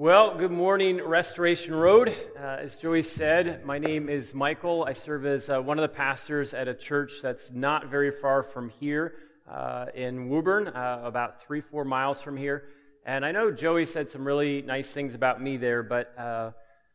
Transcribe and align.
Well, 0.00 0.38
good 0.38 0.52
morning, 0.52 1.02
Restoration 1.04 1.74
Road. 1.74 2.14
Uh, 2.38 2.40
as 2.40 2.76
Joey 2.76 3.02
said, 3.02 3.64
my 3.64 3.80
name 3.80 4.08
is 4.08 4.32
Michael. 4.32 4.84
I 4.84 4.92
serve 4.92 5.26
as 5.26 5.50
uh, 5.50 5.60
one 5.60 5.76
of 5.76 5.82
the 5.82 5.92
pastors 5.92 6.54
at 6.54 6.68
a 6.68 6.74
church 6.74 7.14
that's 7.20 7.50
not 7.50 7.88
very 7.88 8.12
far 8.12 8.44
from 8.44 8.68
here 8.68 9.14
uh, 9.50 9.86
in 9.92 10.28
Woburn, 10.28 10.68
uh, 10.68 11.00
about 11.02 11.42
three, 11.42 11.60
four 11.60 11.84
miles 11.84 12.22
from 12.22 12.36
here. 12.36 12.68
And 13.04 13.26
I 13.26 13.32
know 13.32 13.50
Joey 13.50 13.86
said 13.86 14.08
some 14.08 14.24
really 14.24 14.62
nice 14.62 14.88
things 14.88 15.14
about 15.14 15.42
me 15.42 15.56
there, 15.56 15.82
but 15.82 16.16
uh, 16.16 16.52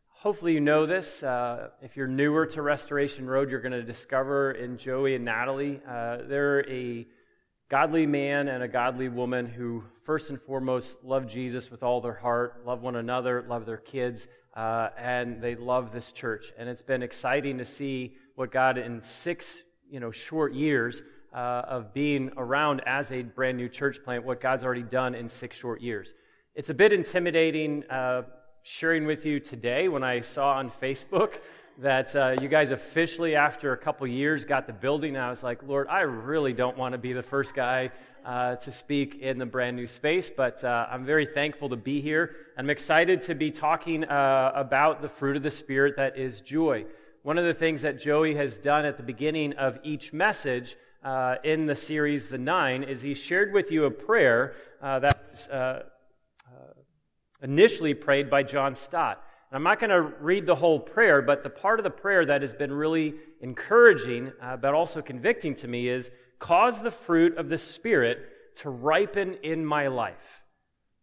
hopefully 0.08 0.54
you 0.54 0.62
know 0.62 0.86
this. 0.86 1.22
Uh, 1.22 1.68
if 1.82 1.98
you're 1.98 2.08
newer 2.08 2.46
to 2.46 2.62
Restoration 2.62 3.26
Road, 3.26 3.50
you're 3.50 3.60
going 3.60 3.72
to 3.72 3.82
discover 3.82 4.52
in 4.52 4.78
Joey 4.78 5.14
and 5.14 5.26
Natalie, 5.26 5.78
they're 5.86 6.66
a 6.70 7.06
godly 7.74 8.06
man 8.06 8.46
and 8.46 8.62
a 8.62 8.68
godly 8.68 9.08
woman 9.08 9.46
who, 9.46 9.82
first 10.04 10.30
and 10.30 10.40
foremost, 10.40 10.96
love 11.02 11.26
Jesus 11.26 11.72
with 11.72 11.82
all 11.82 12.00
their 12.00 12.14
heart, 12.14 12.64
love 12.64 12.82
one 12.82 12.94
another, 12.94 13.44
love 13.48 13.66
their 13.66 13.78
kids, 13.78 14.28
uh, 14.56 14.90
and 14.96 15.42
they 15.42 15.56
love 15.56 15.90
this 15.90 16.12
church. 16.12 16.52
And 16.56 16.68
it's 16.68 16.82
been 16.82 17.02
exciting 17.02 17.58
to 17.58 17.64
see 17.64 18.14
what 18.36 18.52
God, 18.52 18.78
in 18.78 19.02
six 19.02 19.64
you 19.90 19.98
know, 19.98 20.12
short 20.12 20.54
years 20.54 21.02
uh, 21.34 21.62
of 21.66 21.92
being 21.92 22.30
around 22.36 22.80
as 22.86 23.10
a 23.10 23.22
brand 23.22 23.56
new 23.56 23.68
church 23.68 24.04
plant, 24.04 24.24
what 24.24 24.40
God's 24.40 24.62
already 24.62 24.84
done 24.84 25.16
in 25.16 25.28
six 25.28 25.56
short 25.56 25.80
years. 25.80 26.14
It's 26.54 26.70
a 26.70 26.74
bit 26.74 26.92
intimidating 26.92 27.82
uh, 27.90 28.22
sharing 28.62 29.04
with 29.04 29.26
you 29.26 29.40
today 29.40 29.88
when 29.88 30.04
I 30.04 30.20
saw 30.20 30.52
on 30.52 30.70
Facebook 30.70 31.38
that 31.78 32.14
uh, 32.14 32.36
you 32.40 32.48
guys 32.48 32.70
officially, 32.70 33.34
after 33.34 33.72
a 33.72 33.76
couple 33.76 34.06
years, 34.06 34.44
got 34.44 34.66
the 34.66 34.72
building. 34.72 35.16
I 35.16 35.28
was 35.30 35.42
like, 35.42 35.62
Lord, 35.64 35.88
I 35.88 36.02
really 36.02 36.52
don't 36.52 36.76
want 36.76 36.92
to 36.92 36.98
be 36.98 37.12
the 37.12 37.22
first 37.22 37.54
guy 37.54 37.90
uh, 38.24 38.56
to 38.56 38.72
speak 38.72 39.16
in 39.16 39.38
the 39.38 39.46
brand 39.46 39.76
new 39.76 39.88
space, 39.88 40.30
but 40.34 40.62
uh, 40.62 40.86
I'm 40.88 41.04
very 41.04 41.26
thankful 41.26 41.70
to 41.70 41.76
be 41.76 42.00
here. 42.00 42.36
I'm 42.56 42.70
excited 42.70 43.22
to 43.22 43.34
be 43.34 43.50
talking 43.50 44.04
uh, 44.04 44.52
about 44.54 45.02
the 45.02 45.08
fruit 45.08 45.36
of 45.36 45.42
the 45.42 45.50
Spirit 45.50 45.96
that 45.96 46.16
is 46.16 46.40
joy. 46.40 46.86
One 47.22 47.38
of 47.38 47.44
the 47.44 47.54
things 47.54 47.82
that 47.82 47.98
Joey 47.98 48.36
has 48.36 48.56
done 48.56 48.84
at 48.84 48.96
the 48.96 49.02
beginning 49.02 49.54
of 49.54 49.78
each 49.82 50.12
message 50.12 50.76
uh, 51.02 51.36
in 51.42 51.66
the 51.66 51.74
series, 51.74 52.28
The 52.28 52.38
Nine, 52.38 52.84
is 52.84 53.02
he 53.02 53.14
shared 53.14 53.52
with 53.52 53.72
you 53.72 53.84
a 53.84 53.90
prayer 53.90 54.54
uh, 54.80 55.00
that 55.00 55.18
was 55.32 55.48
initially 57.42 57.94
prayed 57.94 58.30
by 58.30 58.42
John 58.42 58.74
Stott. 58.74 59.22
I'm 59.54 59.62
not 59.62 59.78
going 59.78 59.90
to 59.90 60.02
read 60.20 60.46
the 60.46 60.54
whole 60.56 60.80
prayer, 60.80 61.22
but 61.22 61.44
the 61.44 61.50
part 61.50 61.78
of 61.78 61.84
the 61.84 61.90
prayer 61.90 62.26
that 62.26 62.40
has 62.40 62.52
been 62.52 62.72
really 62.72 63.14
encouraging, 63.40 64.32
uh, 64.42 64.56
but 64.56 64.74
also 64.74 65.00
convicting 65.00 65.54
to 65.56 65.68
me 65.68 65.88
is 65.88 66.10
cause 66.38 66.82
the 66.82 66.90
fruit 66.90 67.36
of 67.36 67.48
the 67.48 67.58
Spirit 67.58 68.18
to 68.56 68.70
ripen 68.70 69.34
in 69.42 69.64
my 69.64 69.86
life. 69.86 70.42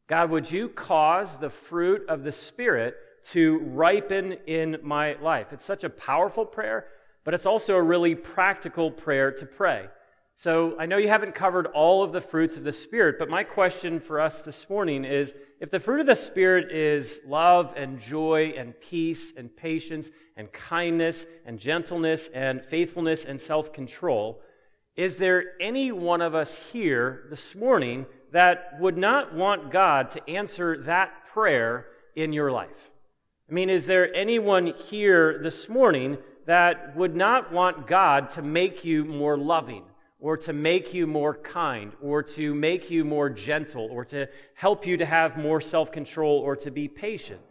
God, 0.07 0.29
would 0.31 0.51
you 0.51 0.67
cause 0.67 1.37
the 1.37 1.49
fruit 1.49 2.05
of 2.09 2.23
the 2.23 2.31
Spirit 2.33 2.95
to 3.31 3.59
ripen 3.59 4.33
in 4.47 4.77
my 4.83 5.13
life? 5.21 5.53
It's 5.53 5.63
such 5.63 5.85
a 5.85 5.89
powerful 5.89 6.45
prayer, 6.45 6.87
but 7.23 7.33
it's 7.33 7.45
also 7.45 7.75
a 7.75 7.81
really 7.81 8.15
practical 8.15 8.91
prayer 8.91 9.31
to 9.31 9.45
pray. 9.45 9.87
So 10.35 10.75
I 10.79 10.85
know 10.85 10.97
you 10.97 11.09
haven't 11.09 11.35
covered 11.35 11.67
all 11.67 12.03
of 12.03 12.13
the 12.13 12.21
fruits 12.21 12.57
of 12.57 12.63
the 12.63 12.71
Spirit, 12.71 13.17
but 13.19 13.29
my 13.29 13.43
question 13.43 13.99
for 13.99 14.19
us 14.19 14.41
this 14.41 14.69
morning 14.69 15.05
is 15.05 15.35
if 15.59 15.69
the 15.69 15.79
fruit 15.79 15.99
of 15.99 16.07
the 16.07 16.15
Spirit 16.15 16.71
is 16.71 17.19
love 17.27 17.73
and 17.75 17.99
joy 17.99 18.53
and 18.57 18.73
peace 18.79 19.33
and 19.37 19.55
patience 19.55 20.09
and 20.35 20.51
kindness 20.51 21.25
and 21.45 21.59
gentleness 21.59 22.29
and 22.33 22.65
faithfulness 22.65 23.25
and 23.25 23.39
self 23.39 23.71
control, 23.71 24.41
is 24.95 25.17
there 25.17 25.53
any 25.59 25.91
one 25.91 26.21
of 26.21 26.33
us 26.33 26.71
here 26.71 27.25
this 27.29 27.53
morning 27.53 28.05
that 28.31 28.79
would 28.79 28.97
not 28.97 29.35
want 29.35 29.71
God 29.71 30.09
to 30.11 30.29
answer 30.29 30.81
that 30.83 31.25
prayer 31.27 31.85
in 32.15 32.33
your 32.33 32.51
life? 32.51 32.91
I 33.49 33.53
mean, 33.53 33.69
is 33.69 33.85
there 33.85 34.13
anyone 34.15 34.67
here 34.67 35.39
this 35.43 35.69
morning 35.69 36.17
that 36.45 36.95
would 36.95 37.15
not 37.15 37.51
want 37.51 37.85
God 37.85 38.29
to 38.31 38.41
make 38.41 38.83
you 38.83 39.05
more 39.05 39.37
loving? 39.37 39.83
Or 40.21 40.37
to 40.37 40.53
make 40.53 40.93
you 40.93 41.07
more 41.07 41.33
kind, 41.33 41.91
or 41.99 42.21
to 42.21 42.53
make 42.53 42.91
you 42.91 43.03
more 43.03 43.29
gentle, 43.29 43.89
or 43.91 44.05
to 44.05 44.27
help 44.53 44.85
you 44.85 44.95
to 44.95 45.05
have 45.05 45.35
more 45.35 45.59
self 45.59 45.91
control, 45.91 46.37
or 46.37 46.55
to 46.55 46.69
be 46.69 46.87
patient. 46.87 47.41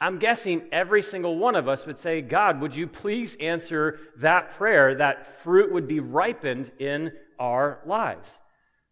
I'm 0.00 0.18
guessing 0.18 0.68
every 0.70 1.02
single 1.02 1.38
one 1.38 1.56
of 1.56 1.66
us 1.66 1.86
would 1.86 1.98
say, 1.98 2.20
God, 2.20 2.60
would 2.60 2.76
you 2.76 2.86
please 2.86 3.34
answer 3.40 3.98
that 4.18 4.50
prayer 4.50 4.94
that 4.96 5.26
fruit 5.42 5.72
would 5.72 5.88
be 5.88 5.98
ripened 5.98 6.70
in 6.78 7.12
our 7.38 7.80
lives? 7.84 8.38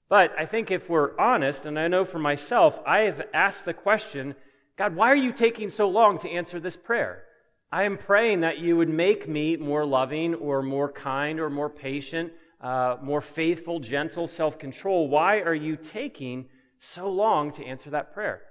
But 0.08 0.32
I 0.38 0.46
think 0.46 0.70
if 0.70 0.88
we're 0.88 1.16
honest, 1.18 1.66
and 1.66 1.78
I 1.78 1.88
know 1.88 2.04
for 2.04 2.18
myself, 2.18 2.80
I 2.86 3.00
have 3.00 3.22
asked 3.34 3.66
the 3.66 3.74
question, 3.74 4.34
God, 4.76 4.96
why 4.96 5.12
are 5.12 5.16
you 5.16 5.32
taking 5.32 5.68
so 5.68 5.88
long 5.88 6.18
to 6.18 6.30
answer 6.30 6.58
this 6.58 6.76
prayer? 6.76 7.24
I 7.70 7.82
am 7.82 7.98
praying 7.98 8.40
that 8.40 8.58
you 8.58 8.76
would 8.76 8.88
make 8.88 9.28
me 9.28 9.56
more 9.56 9.84
loving 9.84 10.34
or 10.34 10.62
more 10.62 10.90
kind 10.90 11.38
or 11.38 11.50
more 11.50 11.70
patient 11.70 12.32
uh, 12.66 12.96
more 13.00 13.20
faithful, 13.20 13.78
gentle 13.78 14.26
self 14.26 14.58
control. 14.58 15.06
Why 15.08 15.38
are 15.38 15.54
you 15.54 15.76
taking 15.76 16.46
so 16.80 17.08
long 17.08 17.52
to 17.52 17.64
answer 17.64 17.90
that 17.90 18.12
prayer? 18.12 18.42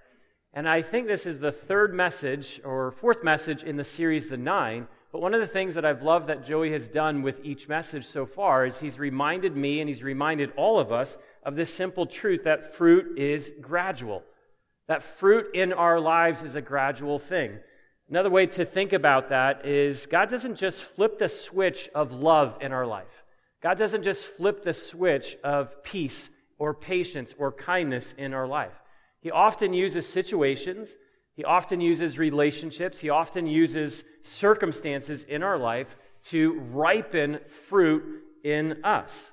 And 0.54 0.70
I 0.70 0.84
think 0.84 1.08
this 1.08 1.26
is 1.26 1.42
the 1.42 1.52
third 1.52 1.94
message 1.94 2.62
or 2.64 2.92
fourth 2.92 3.26
message 3.26 3.64
in 3.64 3.76
the 3.76 3.84
series, 3.84 4.30
The 4.30 4.38
Nine. 4.38 4.88
But 5.12 5.22
one 5.22 5.34
of 5.34 5.42
the 5.42 5.48
things 5.48 5.76
that 5.76 5.84
I've 5.84 6.02
loved 6.02 6.28
that 6.28 6.46
Joey 6.46 6.72
has 6.72 6.88
done 6.88 7.24
with 7.24 7.44
each 7.44 7.68
message 7.68 8.06
so 8.06 8.26
far 8.26 8.66
is 8.66 8.80
he's 8.80 8.98
reminded 8.98 9.58
me 9.58 9.82
and 9.82 9.90
he's 9.90 10.02
reminded 10.02 10.54
all 10.56 10.80
of 10.80 10.94
us 10.94 11.18
of 11.44 11.58
this 11.58 11.74
simple 11.74 12.06
truth 12.06 12.46
that 12.46 12.74
fruit 12.74 13.20
is 13.20 13.52
gradual. 13.60 14.24
That 14.88 15.04
fruit 15.04 15.48
in 15.54 15.74
our 15.74 16.00
lives 16.00 16.42
is 16.42 16.56
a 16.56 16.62
gradual 16.62 17.20
thing. 17.20 17.60
Another 18.10 18.30
way 18.30 18.48
to 18.48 18.64
think 18.64 18.94
about 18.94 19.28
that 19.28 19.66
is 19.66 20.06
God 20.06 20.30
doesn't 20.30 20.56
just 20.56 20.86
flip 20.86 21.20
the 21.20 21.28
switch 21.28 21.90
of 21.94 22.14
love 22.14 22.58
in 22.62 22.72
our 22.72 22.88
life. 22.88 23.25
God 23.66 23.80
doesn't 23.80 24.04
just 24.04 24.28
flip 24.28 24.64
the 24.64 24.76
switch 24.76 25.38
of 25.44 25.82
peace 25.82 26.30
or 26.60 26.76
patience 26.76 27.34
or 27.36 27.52
kindness 27.52 28.14
in 28.16 28.32
our 28.32 28.46
life. 28.46 28.80
He 29.22 29.32
often 29.32 29.74
uses 29.74 30.08
situations, 30.08 30.96
he 31.34 31.44
often 31.44 31.82
uses 31.82 32.20
relationships, 32.20 33.00
he 33.00 33.10
often 33.10 33.48
uses 33.48 34.04
circumstances 34.22 35.24
in 35.24 35.42
our 35.42 35.58
life 35.58 35.98
to 36.26 36.60
ripen 36.74 37.40
fruit 37.50 38.04
in 38.44 38.86
us. 38.86 39.32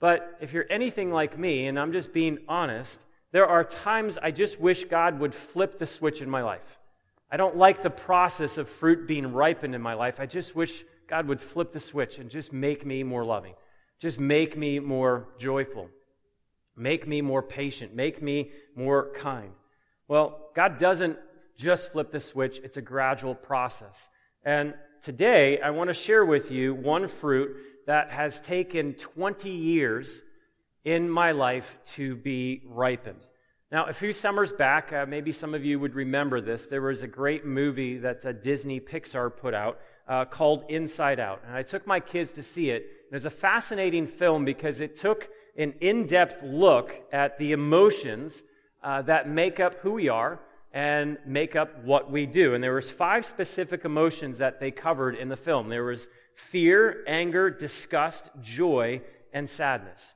But 0.00 0.38
if 0.40 0.54
you're 0.54 0.64
anything 0.70 1.12
like 1.12 1.38
me, 1.38 1.66
and 1.66 1.78
I'm 1.78 1.92
just 1.92 2.10
being 2.10 2.38
honest, 2.48 3.04
there 3.32 3.46
are 3.46 3.64
times 3.64 4.16
I 4.16 4.30
just 4.30 4.58
wish 4.58 4.86
God 4.86 5.20
would 5.20 5.34
flip 5.34 5.78
the 5.78 5.84
switch 5.84 6.22
in 6.22 6.30
my 6.30 6.40
life. 6.40 6.78
I 7.30 7.36
don't 7.36 7.58
like 7.58 7.82
the 7.82 7.90
process 7.90 8.56
of 8.56 8.70
fruit 8.70 9.06
being 9.06 9.30
ripened 9.30 9.74
in 9.74 9.82
my 9.82 9.92
life. 9.92 10.20
I 10.20 10.24
just 10.24 10.56
wish 10.56 10.86
God 11.08 11.26
would 11.26 11.40
flip 11.40 11.72
the 11.72 11.80
switch 11.80 12.18
and 12.18 12.30
just 12.30 12.52
make 12.52 12.84
me 12.86 13.02
more 13.02 13.24
loving. 13.24 13.54
Just 13.98 14.20
make 14.20 14.56
me 14.56 14.78
more 14.78 15.28
joyful. 15.38 15.88
Make 16.76 17.08
me 17.08 17.22
more 17.22 17.42
patient. 17.42 17.94
Make 17.94 18.22
me 18.22 18.52
more 18.76 19.10
kind. 19.14 19.50
Well, 20.06 20.50
God 20.54 20.78
doesn't 20.78 21.18
just 21.56 21.90
flip 21.92 22.12
the 22.12 22.20
switch, 22.20 22.60
it's 22.62 22.76
a 22.76 22.82
gradual 22.82 23.34
process. 23.34 24.08
And 24.44 24.74
today, 25.02 25.60
I 25.60 25.70
want 25.70 25.88
to 25.88 25.94
share 25.94 26.24
with 26.24 26.52
you 26.52 26.72
one 26.72 27.08
fruit 27.08 27.56
that 27.86 28.12
has 28.12 28.40
taken 28.40 28.94
20 28.94 29.50
years 29.50 30.22
in 30.84 31.10
my 31.10 31.32
life 31.32 31.76
to 31.94 32.14
be 32.14 32.62
ripened. 32.64 33.26
Now, 33.72 33.86
a 33.86 33.92
few 33.92 34.12
summers 34.12 34.52
back, 34.52 34.92
uh, 34.92 35.04
maybe 35.06 35.32
some 35.32 35.52
of 35.52 35.64
you 35.64 35.78
would 35.80 35.94
remember 35.94 36.40
this. 36.40 36.66
There 36.66 36.80
was 36.80 37.02
a 37.02 37.06
great 37.06 37.44
movie 37.44 37.98
that 37.98 38.24
uh, 38.24 38.32
Disney 38.32 38.80
Pixar 38.80 39.36
put 39.36 39.52
out 39.52 39.78
uh, 40.08 40.24
called 40.24 40.64
Inside 40.68 41.20
Out. 41.20 41.42
And 41.46 41.54
I 41.54 41.62
took 41.62 41.86
my 41.86 42.00
kids 42.00 42.32
to 42.32 42.42
see 42.42 42.70
it. 42.70 42.86
It 43.10 43.14
was 43.14 43.24
a 43.24 43.30
fascinating 43.30 44.06
film 44.06 44.44
because 44.44 44.80
it 44.80 44.96
took 44.96 45.28
an 45.56 45.74
in 45.80 46.06
depth 46.06 46.42
look 46.42 47.02
at 47.12 47.38
the 47.38 47.52
emotions 47.52 48.42
uh, 48.82 49.02
that 49.02 49.28
make 49.28 49.60
up 49.60 49.74
who 49.80 49.92
we 49.92 50.08
are 50.08 50.40
and 50.72 51.18
make 51.26 51.56
up 51.56 51.84
what 51.84 52.10
we 52.10 52.26
do. 52.26 52.54
And 52.54 52.62
there 52.62 52.74
was 52.74 52.90
five 52.90 53.24
specific 53.24 53.84
emotions 53.84 54.38
that 54.38 54.60
they 54.60 54.70
covered 54.70 55.14
in 55.14 55.28
the 55.28 55.36
film. 55.36 55.68
There 55.68 55.84
was 55.84 56.08
fear, 56.34 57.02
anger, 57.06 57.50
disgust, 57.50 58.30
joy, 58.40 59.02
and 59.32 59.48
sadness. 59.48 60.14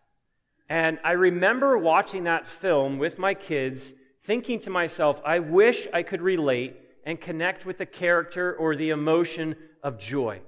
And 0.69 0.99
I 1.05 1.13
remember 1.13 1.77
watching 1.77 2.25
that 2.25 2.47
film 2.47 2.99
with 2.99 3.19
my 3.19 3.35
kids, 3.35 3.93
thinking 4.23 4.61
to 4.61 4.71
myself, 4.71 5.21
I 5.25 5.41
wish 5.41 5.89
I 5.93 6.03
could 6.03 6.23
relate 6.23 6.77
and 7.05 7.21
connect 7.21 7.67
with 7.67 7.79
the 7.79 7.87
character 7.87 8.55
or 8.55 8.77
the 8.77 8.91
emotion 8.91 9.57
of 9.83 9.99
joy. 9.99 10.41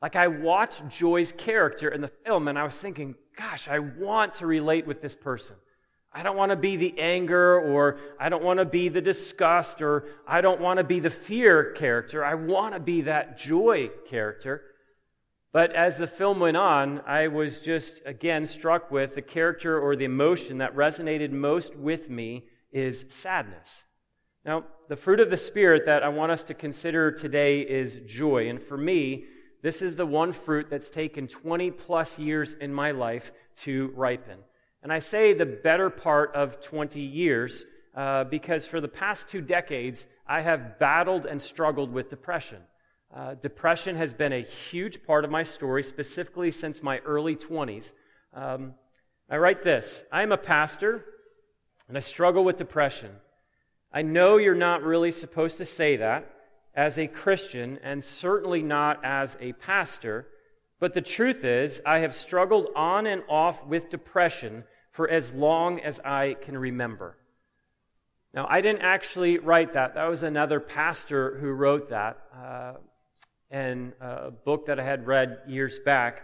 Like 0.00 0.16
I 0.16 0.26
watched 0.28 0.88
Joy's 0.88 1.32
character 1.32 1.88
in 1.88 2.00
the 2.00 2.10
film 2.24 2.48
and 2.48 2.58
I 2.58 2.64
was 2.64 2.76
thinking, 2.78 3.14
gosh, 3.36 3.68
I 3.68 3.78
want 3.78 4.34
to 4.34 4.46
relate 4.46 4.86
with 4.86 5.00
this 5.00 5.14
person. 5.14 5.56
I 6.12 6.22
don't 6.22 6.36
want 6.36 6.50
to 6.50 6.56
be 6.56 6.76
the 6.76 6.98
anger 6.98 7.58
or 7.58 7.98
I 8.20 8.28
don't 8.28 8.42
want 8.42 8.58
to 8.58 8.66
be 8.66 8.88
the 8.88 9.00
disgust 9.00 9.80
or 9.80 10.06
I 10.26 10.40
don't 10.40 10.60
want 10.60 10.78
to 10.78 10.84
be 10.84 11.00
the 11.00 11.08
fear 11.08 11.72
character. 11.72 12.24
I 12.24 12.34
want 12.34 12.74
to 12.74 12.80
be 12.80 13.02
that 13.02 13.38
joy 13.38 13.90
character. 14.06 14.62
But 15.52 15.74
as 15.74 15.98
the 15.98 16.06
film 16.06 16.40
went 16.40 16.56
on, 16.56 17.00
I 17.06 17.28
was 17.28 17.60
just 17.60 18.02
again 18.04 18.46
struck 18.46 18.90
with 18.90 19.14
the 19.14 19.22
character 19.22 19.78
or 19.78 19.96
the 19.96 20.04
emotion 20.04 20.58
that 20.58 20.74
resonated 20.74 21.30
most 21.30 21.76
with 21.76 22.10
me 22.10 22.44
is 22.72 23.04
sadness. 23.08 23.84
Now, 24.44 24.64
the 24.88 24.96
fruit 24.96 25.20
of 25.20 25.30
the 25.30 25.36
Spirit 25.36 25.84
that 25.86 26.02
I 26.02 26.08
want 26.08 26.32
us 26.32 26.44
to 26.44 26.54
consider 26.54 27.12
today 27.12 27.60
is 27.60 28.00
joy. 28.06 28.48
And 28.48 28.60
for 28.60 28.76
me, 28.76 29.24
this 29.62 29.82
is 29.82 29.94
the 29.94 30.06
one 30.06 30.32
fruit 30.32 30.66
that's 30.68 30.90
taken 30.90 31.28
20 31.28 31.70
plus 31.70 32.18
years 32.18 32.54
in 32.54 32.74
my 32.74 32.90
life 32.90 33.30
to 33.58 33.92
ripen. 33.94 34.38
And 34.82 34.92
I 34.92 34.98
say 34.98 35.32
the 35.32 35.46
better 35.46 35.90
part 35.90 36.34
of 36.34 36.60
20 36.60 37.00
years 37.00 37.64
uh, 37.94 38.24
because 38.24 38.66
for 38.66 38.80
the 38.80 38.88
past 38.88 39.28
two 39.28 39.40
decades, 39.40 40.06
I 40.26 40.40
have 40.40 40.78
battled 40.80 41.24
and 41.24 41.40
struggled 41.40 41.92
with 41.92 42.08
depression. 42.08 42.62
Uh, 43.14 43.34
depression 43.34 43.94
has 43.94 44.12
been 44.12 44.32
a 44.32 44.40
huge 44.40 45.04
part 45.04 45.24
of 45.24 45.30
my 45.30 45.44
story, 45.44 45.84
specifically 45.84 46.50
since 46.50 46.82
my 46.82 46.98
early 47.00 47.36
20s. 47.36 47.92
Um, 48.34 48.74
I 49.30 49.36
write 49.36 49.62
this 49.62 50.04
I'm 50.10 50.32
a 50.32 50.38
pastor, 50.38 51.04
and 51.86 51.96
I 51.96 52.00
struggle 52.00 52.42
with 52.42 52.56
depression. 52.56 53.10
I 53.92 54.02
know 54.02 54.38
you're 54.38 54.54
not 54.54 54.82
really 54.82 55.10
supposed 55.10 55.58
to 55.58 55.64
say 55.64 55.96
that 55.96 56.28
as 56.74 56.98
a 56.98 57.06
Christian, 57.06 57.78
and 57.82 58.02
certainly 58.02 58.62
not 58.62 59.04
as 59.04 59.36
a 59.40 59.52
pastor, 59.52 60.26
but 60.80 60.94
the 60.94 61.02
truth 61.02 61.44
is, 61.44 61.80
I 61.84 61.98
have 61.98 62.14
struggled 62.14 62.68
on 62.74 63.06
and 63.06 63.22
off 63.28 63.66
with 63.66 63.90
depression 63.90 64.64
for 64.90 65.08
as 65.08 65.34
long 65.34 65.80
as 65.80 66.00
I 66.00 66.36
can 66.40 66.56
remember. 66.56 67.16
Now, 68.34 68.46
I 68.48 68.62
didn't 68.62 68.82
actually 68.82 69.38
write 69.38 69.74
that. 69.74 69.94
That 69.94 70.08
was 70.08 70.22
another 70.22 70.58
pastor 70.58 71.36
who 71.38 71.50
wrote 71.50 71.90
that 71.90 72.18
uh, 72.34 72.72
in 73.50 73.92
a 74.00 74.30
book 74.30 74.66
that 74.66 74.80
I 74.80 74.84
had 74.84 75.06
read 75.06 75.40
years 75.46 75.78
back. 75.78 76.22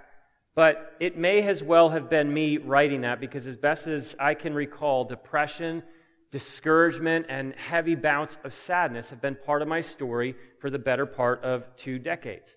But 0.55 0.97
it 0.99 1.19
may 1.19 1.47
as 1.47 1.63
well 1.63 1.91
have 1.91 2.09
been 2.09 2.33
me 2.33 2.57
writing 2.57 3.03
that 3.03 3.21
because, 3.21 3.47
as 3.47 3.57
best 3.57 3.87
as 3.87 4.17
I 4.19 4.33
can 4.35 4.55
recall, 4.55 5.05
depression, 5.05 5.83
discouragement, 6.31 7.27
and 7.29 7.55
heavy 7.55 7.95
bouts 7.95 8.39
of 8.45 8.53
sadness 8.53 9.11
have 9.11 9.21
been 9.21 9.37
part 9.37 9.63
of 9.63 9.69
my 9.69 9.81
story 9.81 10.35
for 10.61 10.71
the 10.71 10.79
better 10.79 11.07
part 11.07 11.43
of 11.43 11.65
two 11.77 11.99
decades. 11.99 12.57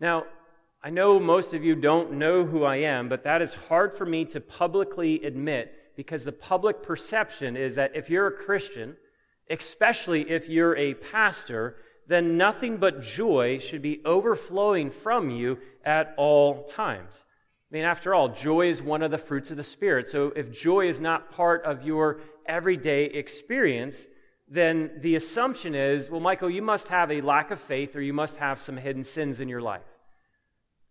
Now, 0.00 0.24
I 0.82 0.90
know 0.90 1.18
most 1.18 1.54
of 1.54 1.64
you 1.64 1.74
don't 1.74 2.12
know 2.12 2.44
who 2.44 2.62
I 2.62 2.76
am, 2.76 3.08
but 3.08 3.24
that 3.24 3.42
is 3.42 3.54
hard 3.54 3.92
for 3.92 4.06
me 4.06 4.24
to 4.26 4.40
publicly 4.40 5.24
admit 5.24 5.74
because 5.96 6.24
the 6.24 6.32
public 6.32 6.82
perception 6.82 7.56
is 7.56 7.74
that 7.74 7.96
if 7.96 8.08
you're 8.08 8.28
a 8.28 8.32
Christian, 8.32 8.96
especially 9.50 10.30
if 10.30 10.48
you're 10.48 10.76
a 10.76 10.94
pastor, 10.94 11.76
then 12.06 12.36
nothing 12.36 12.76
but 12.76 13.02
joy 13.02 13.58
should 13.58 13.82
be 13.82 14.00
overflowing 14.04 14.90
from 14.90 15.30
you 15.30 15.58
at 15.84 16.14
all 16.16 16.62
times. 16.64 17.24
I 17.70 17.74
mean, 17.74 17.84
after 17.84 18.14
all, 18.14 18.30
joy 18.30 18.70
is 18.70 18.80
one 18.80 19.02
of 19.02 19.10
the 19.10 19.18
fruits 19.18 19.50
of 19.50 19.58
the 19.58 19.62
Spirit. 19.62 20.08
So 20.08 20.32
if 20.34 20.50
joy 20.50 20.88
is 20.88 21.00
not 21.02 21.30
part 21.30 21.64
of 21.64 21.82
your 21.82 22.20
everyday 22.46 23.04
experience, 23.04 24.06
then 24.48 24.92
the 25.00 25.16
assumption 25.16 25.74
is, 25.74 26.08
well, 26.08 26.20
Michael, 26.20 26.48
you 26.48 26.62
must 26.62 26.88
have 26.88 27.10
a 27.10 27.20
lack 27.20 27.50
of 27.50 27.60
faith 27.60 27.94
or 27.94 28.00
you 28.00 28.14
must 28.14 28.38
have 28.38 28.58
some 28.58 28.78
hidden 28.78 29.02
sins 29.02 29.38
in 29.38 29.48
your 29.48 29.60
life. 29.60 29.82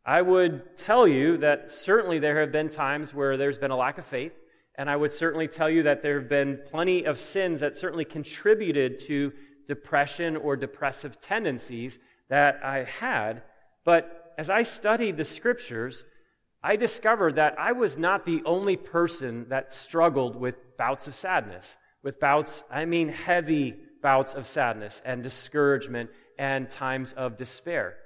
I 0.06 0.22
would 0.22 0.78
tell 0.78 1.08
you 1.08 1.38
that 1.38 1.72
certainly 1.72 2.20
there 2.20 2.40
have 2.42 2.52
been 2.52 2.70
times 2.70 3.12
where 3.14 3.38
there's 3.38 3.58
been 3.58 3.72
a 3.72 3.76
lack 3.76 3.98
of 3.98 4.06
faith. 4.06 4.34
And 4.76 4.88
I 4.90 4.96
would 4.96 5.12
certainly 5.12 5.48
tell 5.48 5.72
you 5.72 5.84
that 5.84 6.04
there 6.04 6.20
have 6.20 6.30
been 6.30 6.60
plenty 6.70 7.06
of 7.06 7.20
sins 7.20 7.62
that 7.62 7.76
certainly 7.76 8.06
contributed 8.06 9.00
to 9.08 9.34
depression 9.66 10.38
or 10.38 10.56
depressive 10.56 11.20
tendencies 11.20 11.98
that 12.30 12.64
I 12.64 12.84
had. 12.84 13.42
But 13.84 14.36
as 14.38 14.52
I 14.52 14.62
studied 14.62 15.18
the 15.18 15.26
scriptures, 15.26 16.06
I 16.64 16.76
discovered 16.76 17.36
that 17.36 17.60
I 17.60 17.72
was 17.72 17.98
not 17.98 18.26
the 18.26 18.42
only 18.46 18.76
person 18.76 19.46
that 19.50 19.74
struggled 19.74 20.36
with 20.36 20.56
bouts 20.78 21.08
of 21.08 21.16
sadness. 21.16 21.78
With 22.04 22.20
bouts, 22.20 22.64
I 22.72 22.86
mean 22.86 23.10
heavy 23.10 23.76
bouts 24.02 24.34
of 24.34 24.46
sadness 24.46 25.02
and 25.06 25.24
discouragement 25.24 26.10
and 26.38 26.70
times 26.70 27.14
of 27.14 27.38
despair. 27.38 27.98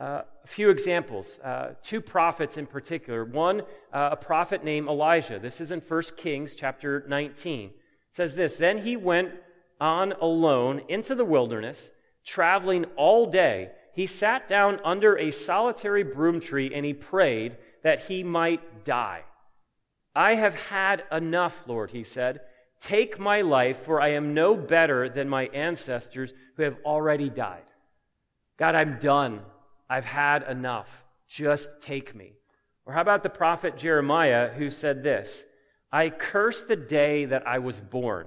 Uh, 0.00 0.22
a 0.42 0.46
few 0.46 0.70
examples, 0.70 1.38
uh, 1.44 1.74
two 1.82 2.00
prophets 2.00 2.56
in 2.56 2.66
particular. 2.66 3.24
One, 3.24 3.62
uh, 3.92 4.10
a 4.12 4.16
prophet 4.16 4.64
named 4.64 4.88
Elijah. 4.88 5.38
This 5.38 5.60
is 5.60 5.70
in 5.70 5.80
1 5.80 6.02
Kings 6.16 6.54
chapter 6.54 7.04
19. 7.06 7.68
It 7.68 7.72
says 8.10 8.34
this 8.34 8.56
Then 8.56 8.78
he 8.78 8.96
went 8.96 9.34
on 9.80 10.12
alone 10.20 10.82
into 10.88 11.14
the 11.14 11.24
wilderness, 11.24 11.90
traveling 12.24 12.86
all 12.96 13.26
day. 13.26 13.70
He 13.94 14.06
sat 14.06 14.48
down 14.48 14.80
under 14.84 15.16
a 15.16 15.30
solitary 15.30 16.02
broom 16.02 16.40
tree 16.40 16.72
and 16.74 16.84
he 16.84 16.92
prayed 16.92 17.56
that 17.84 18.00
he 18.04 18.24
might 18.24 18.84
die. 18.84 19.22
I 20.16 20.34
have 20.34 20.54
had 20.56 21.04
enough, 21.12 21.68
Lord, 21.68 21.92
he 21.92 22.02
said. 22.02 22.40
Take 22.80 23.20
my 23.20 23.42
life, 23.42 23.78
for 23.84 24.00
I 24.00 24.08
am 24.08 24.34
no 24.34 24.56
better 24.56 25.08
than 25.08 25.28
my 25.28 25.46
ancestors 25.46 26.32
who 26.56 26.64
have 26.64 26.76
already 26.84 27.30
died. 27.30 27.62
God, 28.56 28.74
I'm 28.74 28.98
done. 28.98 29.42
I've 29.88 30.04
had 30.04 30.42
enough. 30.42 31.04
Just 31.28 31.80
take 31.80 32.14
me. 32.14 32.32
Or 32.86 32.94
how 32.94 33.00
about 33.00 33.22
the 33.22 33.30
prophet 33.30 33.76
Jeremiah 33.76 34.50
who 34.52 34.70
said 34.70 35.02
this 35.02 35.44
I 35.92 36.10
curse 36.10 36.62
the 36.62 36.76
day 36.76 37.24
that 37.26 37.46
I 37.46 37.58
was 37.58 37.80
born. 37.80 38.26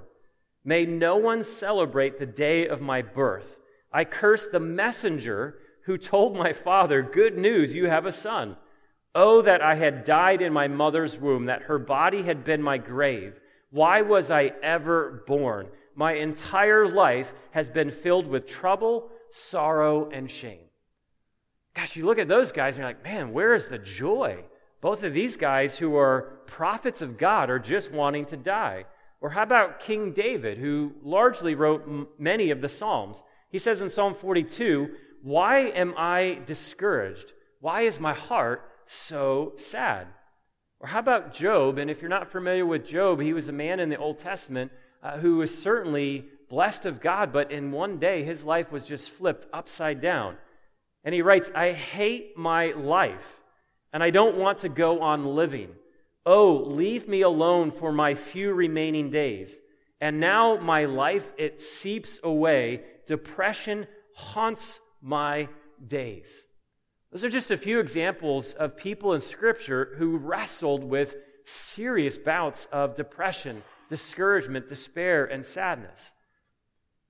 May 0.63 0.85
no 0.85 1.15
one 1.17 1.43
celebrate 1.43 2.19
the 2.19 2.25
day 2.25 2.67
of 2.67 2.81
my 2.81 3.01
birth. 3.01 3.59
I 3.91 4.03
curse 4.03 4.47
the 4.47 4.59
messenger 4.59 5.59
who 5.85 5.97
told 5.97 6.35
my 6.35 6.53
father, 6.53 7.01
Good 7.01 7.37
news, 7.37 7.73
you 7.73 7.87
have 7.87 8.05
a 8.05 8.11
son. 8.11 8.57
Oh, 9.19 9.41
that 9.41 9.63
I 9.63 9.73
had 9.73 10.03
died 10.03 10.43
in 10.43 10.53
my 10.53 10.67
mother's 10.67 11.17
womb, 11.17 11.45
that 11.45 11.63
her 11.63 11.79
body 11.79 12.21
had 12.21 12.43
been 12.43 12.61
my 12.61 12.77
grave. 12.77 13.39
Why 13.71 14.03
was 14.03 14.29
I 14.29 14.51
ever 14.61 15.23
born? 15.25 15.69
My 15.95 16.13
entire 16.13 16.87
life 16.87 17.33
has 17.49 17.67
been 17.67 17.89
filled 17.89 18.27
with 18.27 18.45
trouble, 18.45 19.09
sorrow, 19.31 20.07
and 20.11 20.29
shame. 20.29 20.67
Gosh, 21.73 21.95
you 21.95 22.05
look 22.05 22.19
at 22.19 22.27
those 22.27 22.51
guys 22.51 22.75
and 22.75 22.83
you're 22.83 22.89
like, 22.89 23.03
man, 23.03 23.33
where 23.33 23.55
is 23.55 23.69
the 23.69 23.79
joy? 23.79 24.43
Both 24.81 25.01
of 25.01 25.15
these 25.15 25.35
guys 25.35 25.79
who 25.79 25.95
are 25.95 26.37
prophets 26.45 27.01
of 27.01 27.17
God 27.17 27.49
are 27.49 27.57
just 27.57 27.91
wanting 27.91 28.25
to 28.25 28.37
die. 28.37 28.85
Or 29.19 29.31
how 29.31 29.41
about 29.41 29.79
King 29.79 30.11
David, 30.11 30.59
who 30.59 30.91
largely 31.01 31.55
wrote 31.55 31.81
m- 31.87 32.07
many 32.19 32.51
of 32.51 32.61
the 32.61 32.69
Psalms? 32.69 33.23
He 33.49 33.57
says 33.57 33.81
in 33.81 33.89
Psalm 33.89 34.13
42, 34.13 34.89
Why 35.23 35.61
am 35.61 35.95
I 35.97 36.37
discouraged? 36.45 37.33
Why 37.59 37.81
is 37.81 37.99
my 37.99 38.13
heart 38.13 38.73
so 38.87 39.53
sad? 39.57 40.07
Or 40.79 40.87
how 40.87 40.99
about 40.99 41.33
Job? 41.33 41.77
And 41.77 41.89
if 41.89 42.01
you're 42.01 42.09
not 42.09 42.31
familiar 42.31 42.65
with 42.65 42.85
Job, 42.85 43.19
he 43.19 43.33
was 43.33 43.47
a 43.47 43.53
man 43.53 43.79
in 43.79 43.89
the 43.89 43.97
Old 43.97 44.19
Testament 44.19 44.71
uh, 45.01 45.17
who 45.17 45.37
was 45.37 45.57
certainly 45.57 46.25
blessed 46.49 46.85
of 46.85 47.01
God, 47.01 47.33
but 47.33 47.51
in 47.51 47.71
one 47.71 47.99
day 47.99 48.23
his 48.23 48.43
life 48.43 48.71
was 48.71 48.85
just 48.85 49.09
flipped 49.09 49.45
upside 49.51 50.01
down. 50.01 50.37
And 51.03 51.13
he 51.13 51.21
writes, 51.21 51.49
I 51.55 51.71
hate 51.71 52.37
my 52.37 52.71
life, 52.71 53.41
and 53.93 54.03
I 54.03 54.09
don't 54.09 54.37
want 54.37 54.59
to 54.59 54.69
go 54.69 55.01
on 55.01 55.35
living. 55.35 55.69
Oh, 56.25 56.55
leave 56.65 57.07
me 57.07 57.21
alone 57.21 57.71
for 57.71 57.91
my 57.91 58.13
few 58.13 58.53
remaining 58.53 59.09
days. 59.09 59.55
And 60.01 60.19
now 60.19 60.57
my 60.57 60.85
life, 60.85 61.33
it 61.37 61.61
seeps 61.61 62.19
away. 62.23 62.83
Depression 63.05 63.87
haunts 64.13 64.79
my 65.01 65.47
days. 65.85 66.43
Those 67.17 67.23
are 67.23 67.29
just 67.29 67.49
a 67.49 67.57
few 67.57 67.79
examples 67.79 68.53
of 68.53 68.77
people 68.77 69.13
in 69.13 69.21
Scripture 69.21 69.95
who 69.97 70.17
wrestled 70.17 70.83
with 70.83 71.15
serious 71.45 72.15
bouts 72.15 72.67
of 72.71 72.93
depression, 72.93 73.63
discouragement, 73.89 74.67
despair, 74.67 75.25
and 75.25 75.43
sadness. 75.43 76.11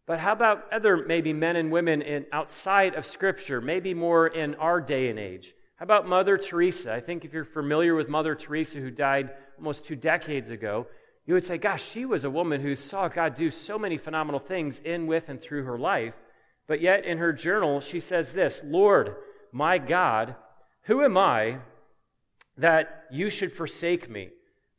But 0.05 0.19
how 0.19 0.31
about 0.31 0.71
other 0.71 0.95
maybe 0.95 1.33
men 1.33 1.57
and 1.57 1.73
women 1.73 2.01
in, 2.01 2.25
outside 2.31 2.95
of 2.95 3.05
Scripture, 3.05 3.59
maybe 3.59 3.93
more 3.93 4.27
in 4.27 4.55
our 4.55 4.79
day 4.79 5.09
and 5.09 5.19
age? 5.19 5.53
How 5.75 5.83
about 5.83 6.07
Mother 6.07 6.37
Teresa? 6.37 6.93
I 6.93 7.01
think 7.01 7.25
if 7.25 7.33
you're 7.33 7.43
familiar 7.43 7.93
with 7.93 8.07
Mother 8.07 8.33
Teresa, 8.33 8.79
who 8.79 8.91
died 8.91 9.31
almost 9.57 9.83
two 9.83 9.97
decades 9.97 10.49
ago, 10.49 10.87
you 11.25 11.33
would 11.33 11.43
say, 11.43 11.57
gosh, 11.57 11.83
she 11.83 12.05
was 12.05 12.23
a 12.23 12.29
woman 12.29 12.61
who 12.61 12.75
saw 12.75 13.09
God 13.09 13.35
do 13.35 13.51
so 13.51 13.77
many 13.77 13.97
phenomenal 13.97 14.39
things 14.39 14.79
in, 14.79 15.05
with, 15.05 15.27
and 15.27 15.41
through 15.41 15.65
her 15.65 15.77
life. 15.77 16.13
But 16.65 16.79
yet 16.79 17.03
in 17.03 17.17
her 17.17 17.33
journal, 17.33 17.81
she 17.81 17.99
says 17.99 18.31
this 18.31 18.61
Lord, 18.63 19.17
my 19.57 19.77
God, 19.77 20.35
who 20.83 21.03
am 21.03 21.17
I 21.17 21.59
that 22.57 23.05
you 23.11 23.29
should 23.29 23.51
forsake 23.51 24.09
me, 24.09 24.29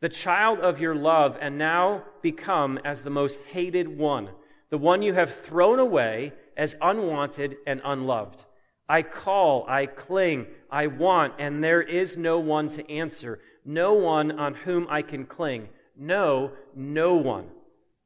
the 0.00 0.08
child 0.08 0.60
of 0.60 0.80
your 0.80 0.94
love, 0.94 1.36
and 1.40 1.58
now 1.58 2.04
become 2.22 2.78
as 2.84 3.02
the 3.02 3.10
most 3.10 3.38
hated 3.52 3.88
one? 3.88 4.30
the 4.70 4.78
one 4.78 5.02
you 5.02 5.14
have 5.14 5.34
thrown 5.34 5.78
away 5.78 6.32
as 6.56 6.76
unwanted 6.82 7.56
and 7.66 7.80
unloved. 7.84 8.44
I 8.88 9.02
call, 9.02 9.64
I 9.68 9.86
cling, 9.86 10.46
I 10.70 10.86
want, 10.86 11.34
and 11.38 11.62
there 11.62 11.82
is 11.82 12.16
no 12.16 12.38
one 12.38 12.68
to 12.68 12.90
answer, 12.90 13.40
no 13.64 13.92
one 13.92 14.32
on 14.32 14.54
whom 14.54 14.86
I 14.88 15.02
can 15.02 15.26
cling. 15.26 15.68
No, 15.96 16.52
no 16.74 17.14
one. 17.16 17.46